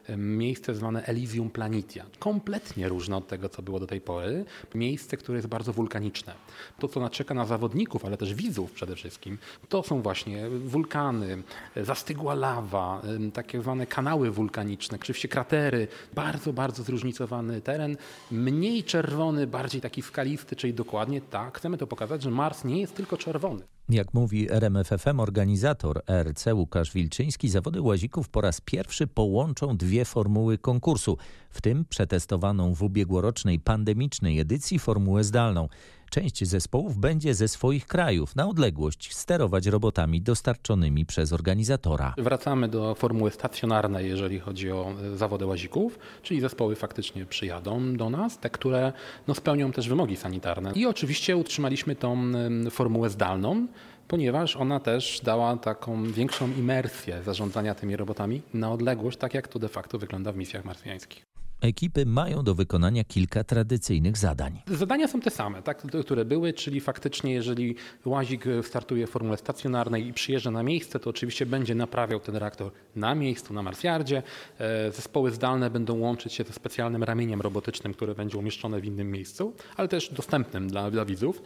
e, 0.09 0.17
miejsce 0.17 0.75
zwane 0.75 1.05
Elysium 1.05 1.49
Planitia. 1.49 2.05
Kompletnie 2.19 2.89
różne 2.89 3.17
od 3.17 3.27
tego, 3.27 3.49
co 3.49 3.61
było 3.61 3.79
do 3.79 3.87
tej 3.87 4.01
pory. 4.01 4.45
Miejsce, 4.75 5.17
które 5.17 5.37
jest 5.37 5.47
bardzo 5.47 5.73
wulkaniczne. 5.73 6.33
To, 6.79 6.87
co 6.87 7.09
czeka 7.09 7.33
na 7.33 7.45
zawodników, 7.45 8.05
ale 8.05 8.17
też 8.17 8.33
widzów 8.33 8.71
przede 8.71 8.95
wszystkim, 8.95 9.37
to 9.69 9.83
są 9.83 10.01
właśnie 10.01 10.49
wulkany, 10.49 11.43
zastygła 11.75 12.33
lawa, 12.33 13.01
takie 13.33 13.61
zwane 13.61 13.87
kanały 13.87 14.31
wulkaniczne, 14.31 14.97
oczywiście 15.01 15.27
kratery, 15.27 15.87
bardzo, 16.15 16.53
bardzo 16.53 16.83
zróżnicowany 16.83 17.61
teren, 17.61 17.97
mniej 18.31 18.83
czerwony, 18.83 19.47
bardziej 19.47 19.81
taki 19.81 20.01
skalisty, 20.01 20.55
czyli 20.55 20.73
dokładnie 20.73 21.21
tak, 21.21 21.57
chcemy 21.57 21.77
to 21.77 21.87
pokazać, 21.87 22.23
że 22.23 22.31
Mars 22.31 22.63
nie 22.63 22.81
jest 22.81 22.95
tylko 22.95 23.17
czerwony. 23.17 23.63
Jak 23.89 24.13
mówi 24.13 24.51
RMFFM 24.51 25.19
organizator 25.19 26.01
ERC 26.07 26.45
Łukasz 26.53 26.93
Wilczyński, 26.93 27.49
zawody 27.49 27.81
łazików 27.81 28.29
po 28.29 28.41
raz 28.41 28.61
pierwszy 28.61 29.07
połączą 29.07 29.77
dwie 29.77 30.05
formuły 30.05 30.57
konkursu, 30.57 31.17
w 31.49 31.61
tym 31.61 31.85
przetestowaną 31.89 32.73
w 32.73 32.83
ubiegłorocznej 32.83 33.59
pandemicznej 33.59 34.39
edycji 34.39 34.79
formułę 34.79 35.23
zdalną. 35.23 35.67
Część 36.13 36.47
zespołów 36.47 36.97
będzie 36.97 37.33
ze 37.33 37.47
swoich 37.47 37.87
krajów 37.87 38.35
na 38.35 38.47
odległość 38.47 39.15
sterować 39.15 39.67
robotami 39.67 40.21
dostarczonymi 40.21 41.05
przez 41.05 41.33
organizatora. 41.33 42.13
Wracamy 42.17 42.67
do 42.67 42.95
formuły 42.95 43.31
stacjonarnej, 43.31 44.09
jeżeli 44.09 44.39
chodzi 44.39 44.71
o 44.71 44.93
e, 45.13 45.17
zawody 45.17 45.45
łazików, 45.45 45.99
czyli 46.21 46.41
zespoły 46.41 46.75
faktycznie 46.75 47.25
przyjadą 47.25 47.95
do 47.95 48.09
nas, 48.09 48.37
te, 48.37 48.49
które 48.49 48.93
no, 49.27 49.35
spełnią 49.35 49.71
też 49.71 49.89
wymogi 49.89 50.15
sanitarne. 50.15 50.71
I 50.75 50.85
oczywiście 50.85 51.37
utrzymaliśmy 51.37 51.95
tą 51.95 52.31
formułę 52.71 53.09
zdalną, 53.09 53.67
ponieważ 54.07 54.55
ona 54.55 54.79
też 54.79 55.21
dała 55.23 55.57
taką 55.57 56.11
większą 56.11 56.47
imersję 56.47 57.23
zarządzania 57.23 57.75
tymi 57.75 57.95
robotami 57.95 58.41
na 58.53 58.71
odległość, 58.71 59.17
tak 59.17 59.33
jak 59.33 59.47
to 59.47 59.59
de 59.59 59.69
facto 59.69 59.97
wygląda 59.99 60.31
w 60.31 60.37
misjach 60.37 60.65
marsjańskich 60.65 61.32
ekipy 61.63 62.05
mają 62.05 62.43
do 62.43 62.55
wykonania 62.55 63.03
kilka 63.03 63.43
tradycyjnych 63.43 64.17
zadań. 64.17 64.61
Zadania 64.67 65.07
są 65.07 65.19
te 65.19 65.29
same, 65.29 65.61
tak, 65.61 65.83
które 66.05 66.25
były, 66.25 66.53
czyli 66.53 66.81
faktycznie 66.81 67.33
jeżeli 67.33 67.75
łazik 68.05 68.45
startuje 68.63 69.07
w 69.07 69.09
formule 69.09 69.37
stacjonarnej 69.37 70.07
i 70.07 70.13
przyjeżdża 70.13 70.51
na 70.51 70.63
miejsce, 70.63 70.99
to 70.99 71.09
oczywiście 71.09 71.45
będzie 71.45 71.75
naprawiał 71.75 72.19
ten 72.19 72.35
reaktor 72.35 72.71
na 72.95 73.15
miejscu, 73.15 73.53
na 73.53 73.61
Marsjardzie. 73.61 74.23
E, 74.59 74.91
zespoły 74.91 75.31
zdalne 75.31 75.69
będą 75.69 75.99
łączyć 75.99 76.33
się 76.33 76.43
ze 76.43 76.53
specjalnym 76.53 77.03
ramieniem 77.03 77.41
robotycznym, 77.41 77.93
które 77.93 78.15
będzie 78.15 78.37
umieszczone 78.37 78.81
w 78.81 78.85
innym 78.85 79.11
miejscu, 79.11 79.53
ale 79.77 79.87
też 79.87 80.09
dostępnym 80.13 80.67
dla, 80.67 80.91
dla 80.91 81.05
widzów. 81.05 81.41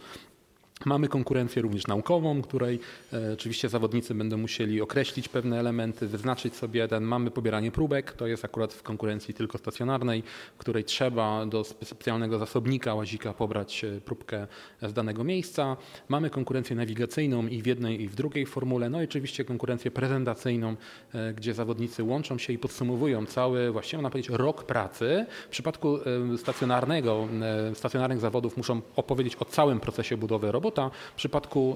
Mamy 0.86 1.08
konkurencję 1.08 1.62
również 1.62 1.88
naukową, 1.88 2.42
której 2.42 2.80
e, 3.14 3.34
oczywiście 3.34 3.70
zawodnicy 3.70 4.16
będą 4.16 4.38
musieli 4.38 4.82
określić 4.82 5.30
pewne 5.30 5.60
elementy, 5.60 6.08
wyznaczyć 6.08 6.56
sobie 6.56 6.80
jeden. 6.80 7.04
Mamy 7.04 7.32
pobieranie 7.32 7.72
próbek, 7.72 8.14
to 8.14 8.28
jest 8.28 8.46
akurat 8.46 8.74
w 8.74 8.84
konkurencji 8.84 9.34
tylko 9.34 9.58
stacjonarnej, 9.58 10.24
której 10.58 10.84
trzeba 10.84 11.46
do 11.46 11.64
specjalnego 11.64 12.40
zasobnika 12.40 12.96
łazika 12.96 13.34
pobrać 13.34 13.84
e, 13.84 14.02
próbkę 14.02 14.48
z 14.82 14.94
danego 14.94 15.24
miejsca. 15.24 15.78
Mamy 16.10 16.30
konkurencję 16.30 16.76
nawigacyjną 16.76 17.48
i 17.48 17.62
w 17.62 17.66
jednej 17.66 18.02
i 18.02 18.08
w 18.08 18.16
drugiej 18.16 18.46
formule, 18.46 18.90
no 18.90 19.02
i 19.02 19.04
oczywiście 19.04 19.46
konkurencję 19.46 19.92
prezentacyjną, 19.92 20.76
e, 21.14 21.34
gdzie 21.34 21.54
zawodnicy 21.54 22.04
łączą 22.04 22.38
się 22.38 22.54
i 22.54 22.58
podsumowują 22.58 23.26
cały, 23.26 23.72
właściwie 23.72 23.98
można 23.98 24.10
powiedzieć, 24.10 24.32
rok 24.32 24.64
pracy. 24.64 25.26
W 25.48 25.50
przypadku 25.50 25.98
e, 26.34 26.38
stacjonarnego, 26.38 27.28
e, 27.72 27.76
stacjonarnych 27.76 28.20
zawodów 28.20 28.58
muszą 28.58 28.82
opowiedzieć 28.96 29.36
o 29.36 29.46
całym 29.46 29.80
procesie 29.80 30.18
budowy 30.18 30.52
roboty, 30.52 30.67
robota. 30.68 30.90
W 31.14 31.16
przypadku 31.16 31.76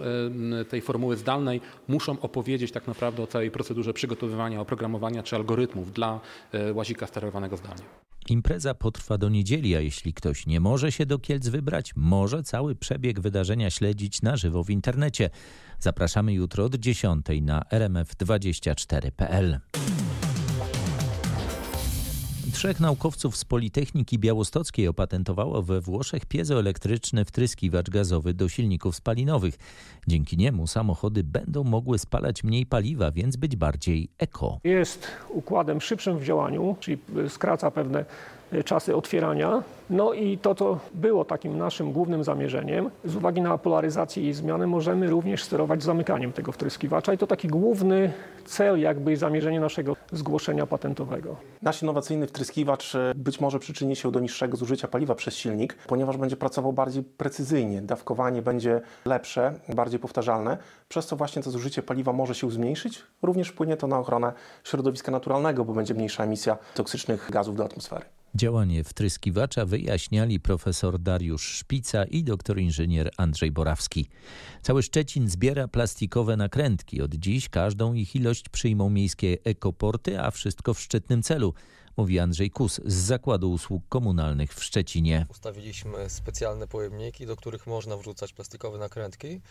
tej 0.70 0.82
formuły 0.82 1.18
zdalnej 1.18 1.62
muszą 1.88 2.20
opowiedzieć 2.20 2.72
tak 2.72 2.88
naprawdę 2.88 3.24
o 3.24 3.28
całej 3.28 3.52
procedurze 3.52 3.94
przygotowywania 3.94 4.62
oprogramowania 4.62 5.24
czy 5.24 5.36
algorytmów 5.36 5.94
dla 5.94 6.20
e, 6.52 6.74
łazika 6.74 7.08
sterowanego 7.08 7.58
zdalnie. 7.58 7.84
Impreza 8.30 8.74
potrwa 8.74 9.18
do 9.18 9.30
niedzieli, 9.30 9.76
a 9.76 9.80
jeśli 9.80 10.14
ktoś 10.14 10.48
nie 10.48 10.60
może 10.60 10.92
się 10.92 11.06
do 11.06 11.20
Kielc 11.20 11.48
wybrać, 11.48 11.94
może 11.96 12.44
cały 12.44 12.76
przebieg 12.76 13.20
wydarzenia 13.20 13.70
śledzić 13.70 14.22
na 14.22 14.38
żywo 14.38 14.64
w 14.64 14.70
internecie. 14.70 15.30
Zapraszamy 15.80 16.34
jutro 16.34 16.66
od 16.66 16.76
10 16.76 17.26
na 17.42 17.62
rmf24.pl. 17.72 19.60
Trzech 22.52 22.80
naukowców 22.80 23.38
z 23.38 23.46
Politechniki 23.46 24.20
Białostockiej 24.20 24.88
opatentowało 24.88 25.62
we 25.62 25.82
Włoszech 25.82 26.26
piezoelektryczny 26.26 27.26
wtryskiwacz 27.26 27.90
gazowy 27.90 28.34
do 28.34 28.50
silników 28.50 28.96
spalinowych. 28.96 29.58
Dzięki 30.08 30.38
niemu 30.38 30.68
samochody 30.68 31.24
będą 31.24 31.64
mogły 31.64 32.00
spalać 32.00 32.44
mniej 32.44 32.66
paliwa, 32.66 33.12
więc 33.12 33.36
być 33.36 33.56
bardziej 33.56 34.10
eko. 34.18 34.60
Jest 34.64 35.08
układem 35.30 35.82
szybszym 35.82 36.20
w 36.20 36.24
działaniu, 36.24 36.76
czyli 36.80 36.98
skraca 37.28 37.72
pewne 37.72 38.06
czasy 38.66 38.96
otwierania. 38.96 39.64
No 39.92 40.14
i 40.14 40.38
to, 40.38 40.56
co 40.56 40.80
było 40.94 41.26
takim 41.26 41.58
naszym 41.58 41.92
głównym 41.92 42.24
zamierzeniem, 42.24 42.90
z 43.06 43.16
uwagi 43.16 43.42
na 43.42 43.58
polaryzację 43.58 44.30
i 44.30 44.34
zmianę, 44.34 44.68
możemy 44.68 45.10
również 45.10 45.44
sterować 45.44 45.84
zamykaniem 45.84 46.34
tego 46.34 46.52
wtryskiwacza 46.52 47.14
i 47.14 47.18
to 47.18 47.28
taki 47.28 47.48
główny 47.48 48.14
cel, 48.46 48.80
jakby 48.80 49.18
zamierzenie 49.18 49.60
naszego 49.60 49.96
zgłoszenia 50.12 50.66
patentowego. 50.66 51.36
Nasz 51.62 51.82
innowacyjny 51.82 52.28
wtryskiwacz 52.28 52.96
e, 52.96 53.14
być 53.16 53.42
może 53.42 53.60
przyczyni 53.60 53.96
się 53.96 54.12
do 54.12 54.20
niższego 54.20 54.58
zużycia 54.58 54.88
paliwa 54.88 55.16
przez 55.16 55.36
silnik, 55.36 55.74
ponieważ 55.88 56.18
będzie 56.18 56.38
pracował 56.38 56.74
bardziej 56.74 57.04
precyzyjnie, 57.04 57.82
dawkowanie 57.82 58.42
będzie 58.42 58.82
lepsze, 59.06 59.54
bardziej 59.76 60.00
powtarzalne, 60.00 60.58
przez 60.90 61.06
co 61.06 61.16
właśnie 61.16 61.44
to 61.44 61.52
zużycie 61.52 61.84
paliwa 61.84 62.14
może 62.14 62.36
się 62.36 62.52
zmniejszyć. 62.52 63.04
Również 63.22 63.50
wpłynie 63.50 63.78
to 63.78 63.88
na 63.88 64.00
ochronę 64.00 64.34
środowiska 64.64 65.12
naturalnego, 65.12 65.66
bo 65.66 65.74
będzie 65.74 65.94
mniejsza 65.94 66.24
emisja 66.24 66.58
toksycznych 66.76 67.32
gazów 67.32 67.56
do 67.56 67.66
atmosfery. 67.66 68.06
Działanie 68.36 68.84
wtryskiwacza 68.84 69.66
wyjaśniali 69.82 70.40
profesor 70.40 71.00
Dariusz 71.00 71.44
Szpica 71.44 72.06
i 72.06 72.24
doktor 72.24 72.60
inżynier 72.60 73.12
Andrzej 73.18 73.52
Borawski. 73.52 74.08
Cały 74.62 74.84
Szczecin 74.84 75.30
zbiera 75.30 75.68
plastikowe 75.68 76.38
nakrętki. 76.38 77.02
Od 77.02 77.16
dziś 77.16 77.50
każdą 77.50 77.94
ich 77.94 78.16
ilość 78.16 78.50
przyjmą 78.50 78.90
miejskie 78.90 79.38
ekoporty, 79.44 80.20
a 80.22 80.32
wszystko 80.32 80.74
w 80.74 80.80
szczytnym 80.80 81.24
celu 81.24 81.54
mówi 81.98 82.20
Andrzej 82.20 82.52
Kus 82.52 82.82
z 82.86 82.94
Zakładu 82.94 83.52
Usług 83.52 83.84
Komunalnych 83.90 84.54
w 84.54 84.64
Szczecinie. 84.64 85.26
Ustawiliśmy 85.30 86.10
specjalne 86.10 86.68
pojemniki, 86.68 87.26
do 87.26 87.36
których 87.36 87.68
można 87.68 87.98
wrzucać 87.98 88.34
plastikowe 88.34 88.78
nakrętki. 88.78 89.42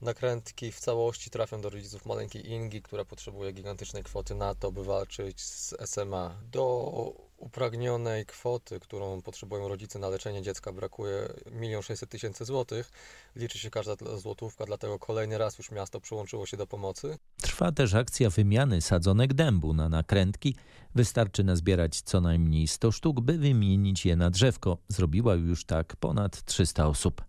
nakrętki 0.00 0.72
w 0.72 0.80
całości 0.80 1.30
trafią 1.30 1.60
do 1.60 1.70
rodziców 1.70 2.06
maleńkiej 2.06 2.50
Ingi, 2.50 2.82
która 2.82 3.04
potrzebuje 3.04 3.52
gigantycznej 3.52 4.02
kwoty 4.02 4.34
na 4.34 4.54
to, 4.54 4.72
by 4.72 4.84
walczyć 4.84 5.40
z 5.40 5.74
SMA. 5.84 6.36
Do 6.52 7.23
upragnionej 7.44 8.26
kwoty, 8.26 8.80
którą 8.80 9.22
potrzebują 9.22 9.68
rodzice 9.68 9.98
na 9.98 10.08
leczenie 10.08 10.42
dziecka 10.42 10.72
brakuje 10.72 11.28
1 11.60 11.82
600 11.82 12.10
tysięcy 12.10 12.44
złotych. 12.44 12.90
Liczy 13.36 13.58
się 13.58 13.70
każda 13.70 13.96
złotówka, 14.18 14.66
dlatego 14.66 14.98
kolejny 14.98 15.38
raz 15.38 15.58
już 15.58 15.70
miasto 15.70 16.00
przyłączyło 16.00 16.46
się 16.46 16.56
do 16.56 16.66
pomocy. 16.66 17.18
Trwa 17.42 17.72
też 17.72 17.94
akcja 17.94 18.30
wymiany 18.30 18.80
sadzonek 18.80 19.34
dębu 19.34 19.72
na 19.72 19.88
nakrętki. 19.88 20.56
Wystarczy 20.94 21.44
nazbierać 21.44 22.00
co 22.00 22.20
najmniej 22.20 22.68
100 22.68 22.92
sztuk, 22.92 23.20
by 23.20 23.38
wymienić 23.38 24.06
je 24.06 24.16
na 24.16 24.30
drzewko. 24.30 24.78
Zrobiła 24.88 25.34
już 25.34 25.64
tak 25.64 25.96
ponad 25.96 26.44
300 26.44 26.88
osób. 26.88 27.24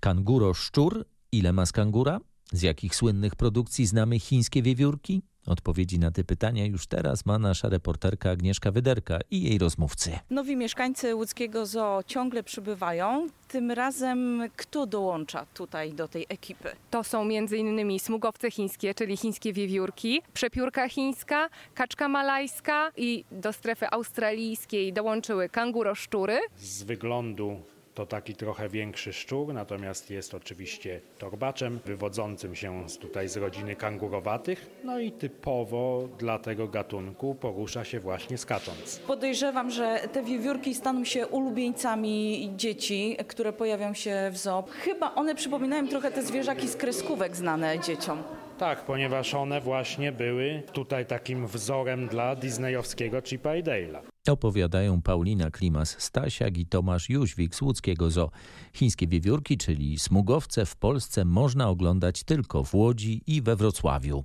Kanguro 0.00 0.54
szczur. 0.54 1.04
Ile 1.32 1.52
ma 1.52 1.66
z 1.66 1.72
kangura? 1.72 2.20
Z 2.52 2.62
jakich 2.62 2.96
słynnych 2.96 3.36
produkcji 3.36 3.86
znamy 3.86 4.18
chińskie 4.18 4.62
wiewiórki? 4.62 5.22
Odpowiedzi 5.48 5.98
na 5.98 6.10
te 6.10 6.24
pytania 6.24 6.66
już 6.66 6.86
teraz 6.86 7.26
ma 7.26 7.38
nasza 7.38 7.68
reporterka 7.68 8.30
Agnieszka 8.30 8.70
Wyderka 8.70 9.18
i 9.30 9.42
jej 9.42 9.58
rozmówcy. 9.58 10.18
Nowi 10.30 10.56
mieszkańcy 10.56 11.14
łódzkiego 11.14 11.66
zoo 11.66 12.02
ciągle 12.06 12.42
przybywają. 12.42 13.26
Tym 13.48 13.70
razem 13.70 14.42
kto 14.56 14.86
dołącza 14.86 15.46
tutaj 15.54 15.92
do 15.92 16.08
tej 16.08 16.26
ekipy? 16.28 16.68
To 16.90 17.04
są 17.04 17.22
m.in. 17.22 17.98
smugowce 17.98 18.50
chińskie, 18.50 18.94
czyli 18.94 19.16
chińskie 19.16 19.52
wiewiórki, 19.52 20.22
przepiórka 20.34 20.88
chińska, 20.88 21.48
kaczka 21.74 22.08
malajska 22.08 22.92
i 22.96 23.24
do 23.32 23.52
strefy 23.52 23.90
australijskiej 23.90 24.92
dołączyły 24.92 25.48
kanguro 25.48 25.94
szczury. 25.94 26.38
Z 26.56 26.82
wyglądu 26.82 27.60
to 27.98 28.06
taki 28.06 28.34
trochę 28.34 28.68
większy 28.68 29.12
szczur, 29.12 29.54
natomiast 29.54 30.10
jest 30.10 30.34
oczywiście 30.34 31.00
torbaczem 31.18 31.80
wywodzącym 31.84 32.54
się 32.54 32.84
tutaj 33.00 33.28
z 33.28 33.36
rodziny 33.36 33.76
kangurowatych, 33.76 34.70
no 34.84 34.98
i 34.98 35.12
typowo 35.12 36.08
dla 36.18 36.38
tego 36.38 36.68
gatunku 36.68 37.34
porusza 37.34 37.84
się 37.84 38.00
właśnie 38.00 38.38
skacząc. 38.38 38.98
Podejrzewam, 38.98 39.70
że 39.70 40.08
te 40.12 40.22
wiewiórki 40.22 40.74
staną 40.74 41.04
się 41.04 41.26
ulubieńcami 41.26 42.50
dzieci, 42.56 43.16
które 43.28 43.52
pojawią 43.52 43.94
się 43.94 44.30
w 44.32 44.36
zoo. 44.36 44.64
Chyba 44.70 45.14
one 45.14 45.34
przypominają 45.34 45.88
trochę 45.88 46.10
te 46.10 46.22
zwierzaki 46.22 46.68
z 46.68 46.76
kreskówek 46.76 47.36
znane 47.36 47.78
dzieciom. 47.78 48.22
Tak, 48.58 48.84
ponieważ 48.84 49.34
one 49.34 49.60
właśnie 49.60 50.12
były 50.12 50.62
tutaj 50.72 51.06
takim 51.06 51.46
wzorem 51.46 52.08
dla 52.08 52.36
disneyowskiego 52.36 53.22
Chipa 53.22 53.56
i 53.56 53.62
Dale'a. 53.62 54.00
Opowiadają 54.28 55.02
Paulina 55.02 55.50
Klimas-Stasiak 55.50 56.58
i 56.58 56.66
Tomasz 56.66 57.08
Jóźwik 57.08 57.54
z 57.54 57.62
łódzkiego 57.62 58.10
zoo. 58.10 58.30
Chińskie 58.72 59.06
wiewiórki, 59.06 59.58
czyli 59.58 59.98
smugowce 59.98 60.66
w 60.66 60.76
Polsce 60.76 61.24
można 61.24 61.68
oglądać 61.68 62.24
tylko 62.24 62.64
w 62.64 62.74
Łodzi 62.74 63.22
i 63.26 63.42
we 63.42 63.56
Wrocławiu. 63.56 64.24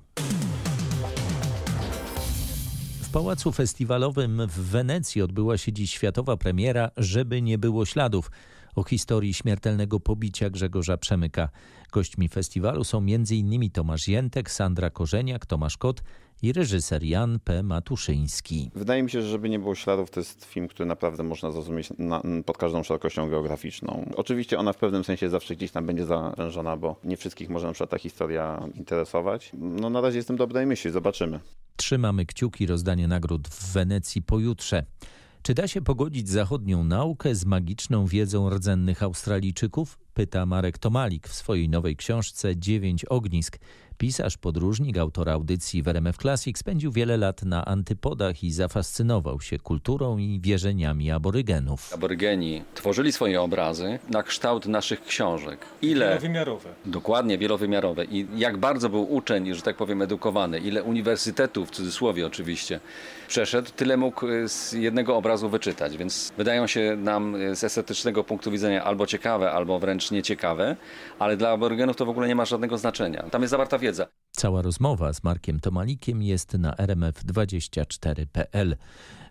W 3.02 3.10
Pałacu 3.12 3.52
Festiwalowym 3.52 4.48
w 4.48 4.60
Wenecji 4.60 5.22
odbyła 5.22 5.58
się 5.58 5.74
dziś 5.74 5.92
światowa 5.92 6.38
premiera 6.38 6.92
Żeby 6.98 7.42
nie 7.42 7.58
było 7.58 7.86
śladów 7.86 8.32
o 8.76 8.84
historii 8.84 9.34
śmiertelnego 9.34 10.00
pobicia 10.00 10.50
Grzegorza 10.50 10.98
Przemyka. 10.98 11.50
Gośćmi 11.92 12.30
festiwalu 12.30 12.84
są 12.84 12.98
m.in. 12.98 13.72
Tomasz 13.72 14.08
Jętek, 14.08 14.52
Sandra 14.52 14.90
Korzeniak, 14.90 15.46
Tomasz 15.46 15.78
Kot 15.78 16.04
i 16.44 16.54
reżyser 16.54 17.04
Jan 17.04 17.40
P. 17.40 17.64
Matuszyński. 17.64 18.72
Wydaje 18.76 19.04
mi 19.04 19.10
się, 19.10 19.22
że 19.22 19.30
żeby 19.30 19.50
nie 19.50 19.60
było 19.60 19.76
śladów, 19.76 20.12
to 20.12 20.20
jest 20.20 20.46
film, 20.46 20.68
który 20.68 20.86
naprawdę 20.86 21.24
można 21.24 21.52
zrozumieć 21.52 21.90
na, 21.98 22.22
pod 22.46 22.58
każdą 22.58 22.84
szerokością 22.84 23.30
geograficzną. 23.30 24.12
Oczywiście 24.16 24.60
ona 24.60 24.74
w 24.74 24.78
pewnym 24.78 25.04
sensie 25.04 25.30
zawsze 25.30 25.56
gdzieś 25.56 25.72
tam 25.72 25.86
będzie 25.86 26.06
zawężona, 26.06 26.78
bo 26.78 26.96
nie 27.04 27.18
wszystkich 27.18 27.50
może 27.50 27.68
na 27.68 27.74
przykład 27.74 27.90
ta 27.90 27.98
historia 27.98 28.64
interesować. 28.76 29.52
No 29.54 29.90
na 29.90 30.02
razie 30.02 30.18
jestem 30.18 30.38
dobrej 30.38 30.66
myśli, 30.66 30.92
zobaczymy. 30.92 31.40
Trzymamy 31.76 32.26
kciuki 32.26 32.66
rozdanie 32.66 33.08
nagród 33.08 33.48
w 33.48 33.74
Wenecji 33.74 34.22
pojutrze. 34.22 34.86
Czy 35.42 35.54
da 35.54 35.68
się 35.68 35.82
pogodzić 35.82 36.30
zachodnią 36.30 36.84
naukę 36.84 37.36
z 37.36 37.46
magiczną 37.46 38.06
wiedzą 38.06 38.50
rdzennych 38.50 39.04
Australijczyków? 39.04 39.98
Pyta 40.14 40.46
Marek 40.46 40.78
Tomalik 40.78 41.28
w 41.28 41.34
swojej 41.34 41.70
nowej 41.70 41.96
książce 41.96 42.58
Dziewięć 42.58 43.06
ognisk. 43.06 43.58
Pisarz, 43.98 44.38
podróżnik, 44.38 44.98
autor 44.98 45.30
audycji 45.30 45.84
w 45.84 45.88
RMF 45.88 46.18
Classic 46.18 46.58
spędził 46.58 46.92
wiele 46.92 47.18
lat 47.18 47.44
na 47.44 47.66
antypodach 47.66 48.44
i 48.44 48.52
zafascynował 48.52 49.42
się 49.42 49.60
kulturą 49.60 50.18
i 50.18 50.40
wierzeniami 50.42 51.12
aborygenów. 51.12 51.94
Aborygeni 51.94 52.64
tworzyli 52.76 53.12
swoje 53.12 53.42
obrazy 53.42 54.00
na 54.10 54.24
kształt 54.24 54.66
naszych 54.66 55.04
książek. 55.04 55.66
Ile... 55.82 56.08
Wielowymiarowe. 56.08 56.70
Dokładnie, 56.86 57.38
wielowymiarowe. 57.38 58.06
I 58.06 58.28
jak 58.36 58.58
bardzo 58.58 58.90
był 58.90 59.14
uczeń, 59.14 59.54
że 59.56 59.62
tak 59.62 59.78
powiem, 59.78 60.02
edukowany, 60.02 60.60
ile 60.60 60.84
uniwersytetów, 60.84 61.68
w 61.68 61.72
cudzysłowie 61.72 62.28
oczywiście, 62.28 62.80
przeszedł, 63.28 63.70
tyle 63.76 63.98
mógł 63.98 64.26
z 64.48 64.72
jednego 64.72 65.18
obrazu 65.18 65.50
wyczytać. 65.50 65.98
Więc 65.98 66.34
wydają 66.38 66.68
się 66.68 66.96
nam 66.98 67.36
z 67.54 67.64
estetycznego 67.64 68.24
punktu 68.24 68.52
widzenia 68.52 68.84
albo 68.84 69.08
ciekawe, 69.08 69.52
albo 69.52 69.80
wręcz 69.80 70.03
nieciekawe, 70.12 70.76
ale 71.20 71.38
dla 71.38 71.50
aborygenów 71.50 71.96
to 71.96 72.06
w 72.06 72.10
ogóle 72.10 72.28
nie 72.28 72.36
ma 72.36 72.46
żadnego 72.46 72.78
znaczenia. 72.78 73.24
Tam 73.24 73.42
jest 73.42 73.52
zawarta 73.52 73.80
wiedza. 73.80 74.08
Cała 74.32 74.62
rozmowa 74.62 75.14
z 75.14 75.24
Markiem 75.24 75.60
Tomalikiem 75.60 76.24
jest 76.24 76.54
na 76.54 76.74
rmf24.pl. 76.74 78.76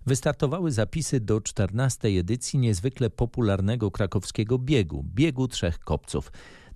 Wystartowały 0.07 0.71
zapisy 0.71 1.21
do 1.21 1.41
14. 1.41 2.09
edycji 2.09 2.59
niezwykle 2.59 3.11
popularnego 3.11 3.91
krakowskiego 3.91 4.59
biegu, 4.59 5.05
biegu 5.15 5.49
trzech 5.49 5.79
kopców 5.79 6.33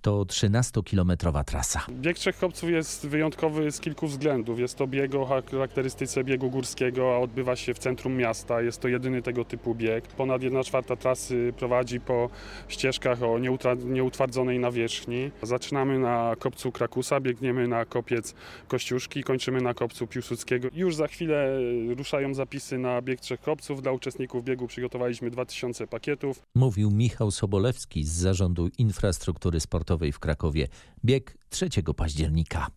to 0.07 0.25
13-kilometrowa 0.25 1.43
trasa. 1.43 1.79
Bieg 1.89 2.17
Trzech 2.17 2.37
Kopców 2.37 2.69
jest 2.69 3.07
wyjątkowy 3.07 3.71
z 3.71 3.79
kilku 3.79 4.07
względów. 4.07 4.59
Jest 4.59 4.75
to 4.75 4.87
bieg 4.87 5.15
o 5.15 5.25
charakterystyce 5.25 6.23
biegu 6.23 6.49
górskiego, 6.49 7.15
a 7.15 7.19
odbywa 7.19 7.55
się 7.55 7.73
w 7.73 7.79
centrum 7.79 8.15
miasta. 8.15 8.61
Jest 8.61 8.81
to 8.81 8.87
jedyny 8.87 9.21
tego 9.21 9.45
typu 9.45 9.75
bieg. 9.75 10.07
Ponad 10.07 10.43
1 10.43 10.63
czwarta 10.63 10.95
trasy 10.95 11.53
prowadzi 11.57 11.99
po 11.99 12.29
ścieżkach 12.67 13.23
o 13.23 13.39
nieutwardzonej 13.85 14.59
nawierzchni. 14.59 15.31
Zaczynamy 15.43 15.99
na 15.99 16.35
kopcu 16.39 16.71
Krakusa, 16.71 17.19
biegniemy 17.19 17.67
na 17.67 17.85
kopiec 17.85 18.33
Kościuszki, 18.67 19.23
kończymy 19.23 19.61
na 19.61 19.73
kopcu 19.73 20.07
Piłsudskiego. 20.07 20.67
Już 20.73 20.95
za 20.95 21.07
chwilę 21.07 21.59
ruszają 21.97 22.33
zapisy 22.33 22.77
na 22.77 23.01
bieg 23.01 23.19
Trzech 23.19 23.41
Kopców. 23.41 23.81
Dla 23.81 23.91
uczestników 23.91 24.43
biegu 24.43 24.67
przygotowaliśmy 24.67 25.29
2000 25.29 25.87
pakietów. 25.87 26.41
Mówił 26.55 26.91
Michał 26.91 27.31
Sobolewski 27.31 28.03
z 28.03 28.11
Zarządu 28.11 28.69
Infrastruktury 28.77 29.59
Sportowej 29.59 29.96
sportowej 29.97 30.11
w 30.11 30.19
Krakowie. 30.19 30.67
Bieg 31.05 31.37
3 31.49 31.69
października. 31.95 32.67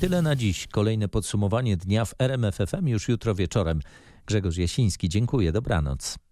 Tyle 0.00 0.22
na 0.22 0.36
dziś. 0.36 0.66
Kolejne 0.66 1.08
podsumowanie 1.08 1.76
dnia 1.76 2.04
w 2.04 2.14
RMFFM 2.18 2.88
już 2.88 3.08
jutro 3.08 3.34
wieczorem. 3.34 3.80
Grzegorz 4.26 4.56
Jasiński, 4.56 5.08
dziękuję. 5.08 5.52
Dobranoc. 5.52 6.23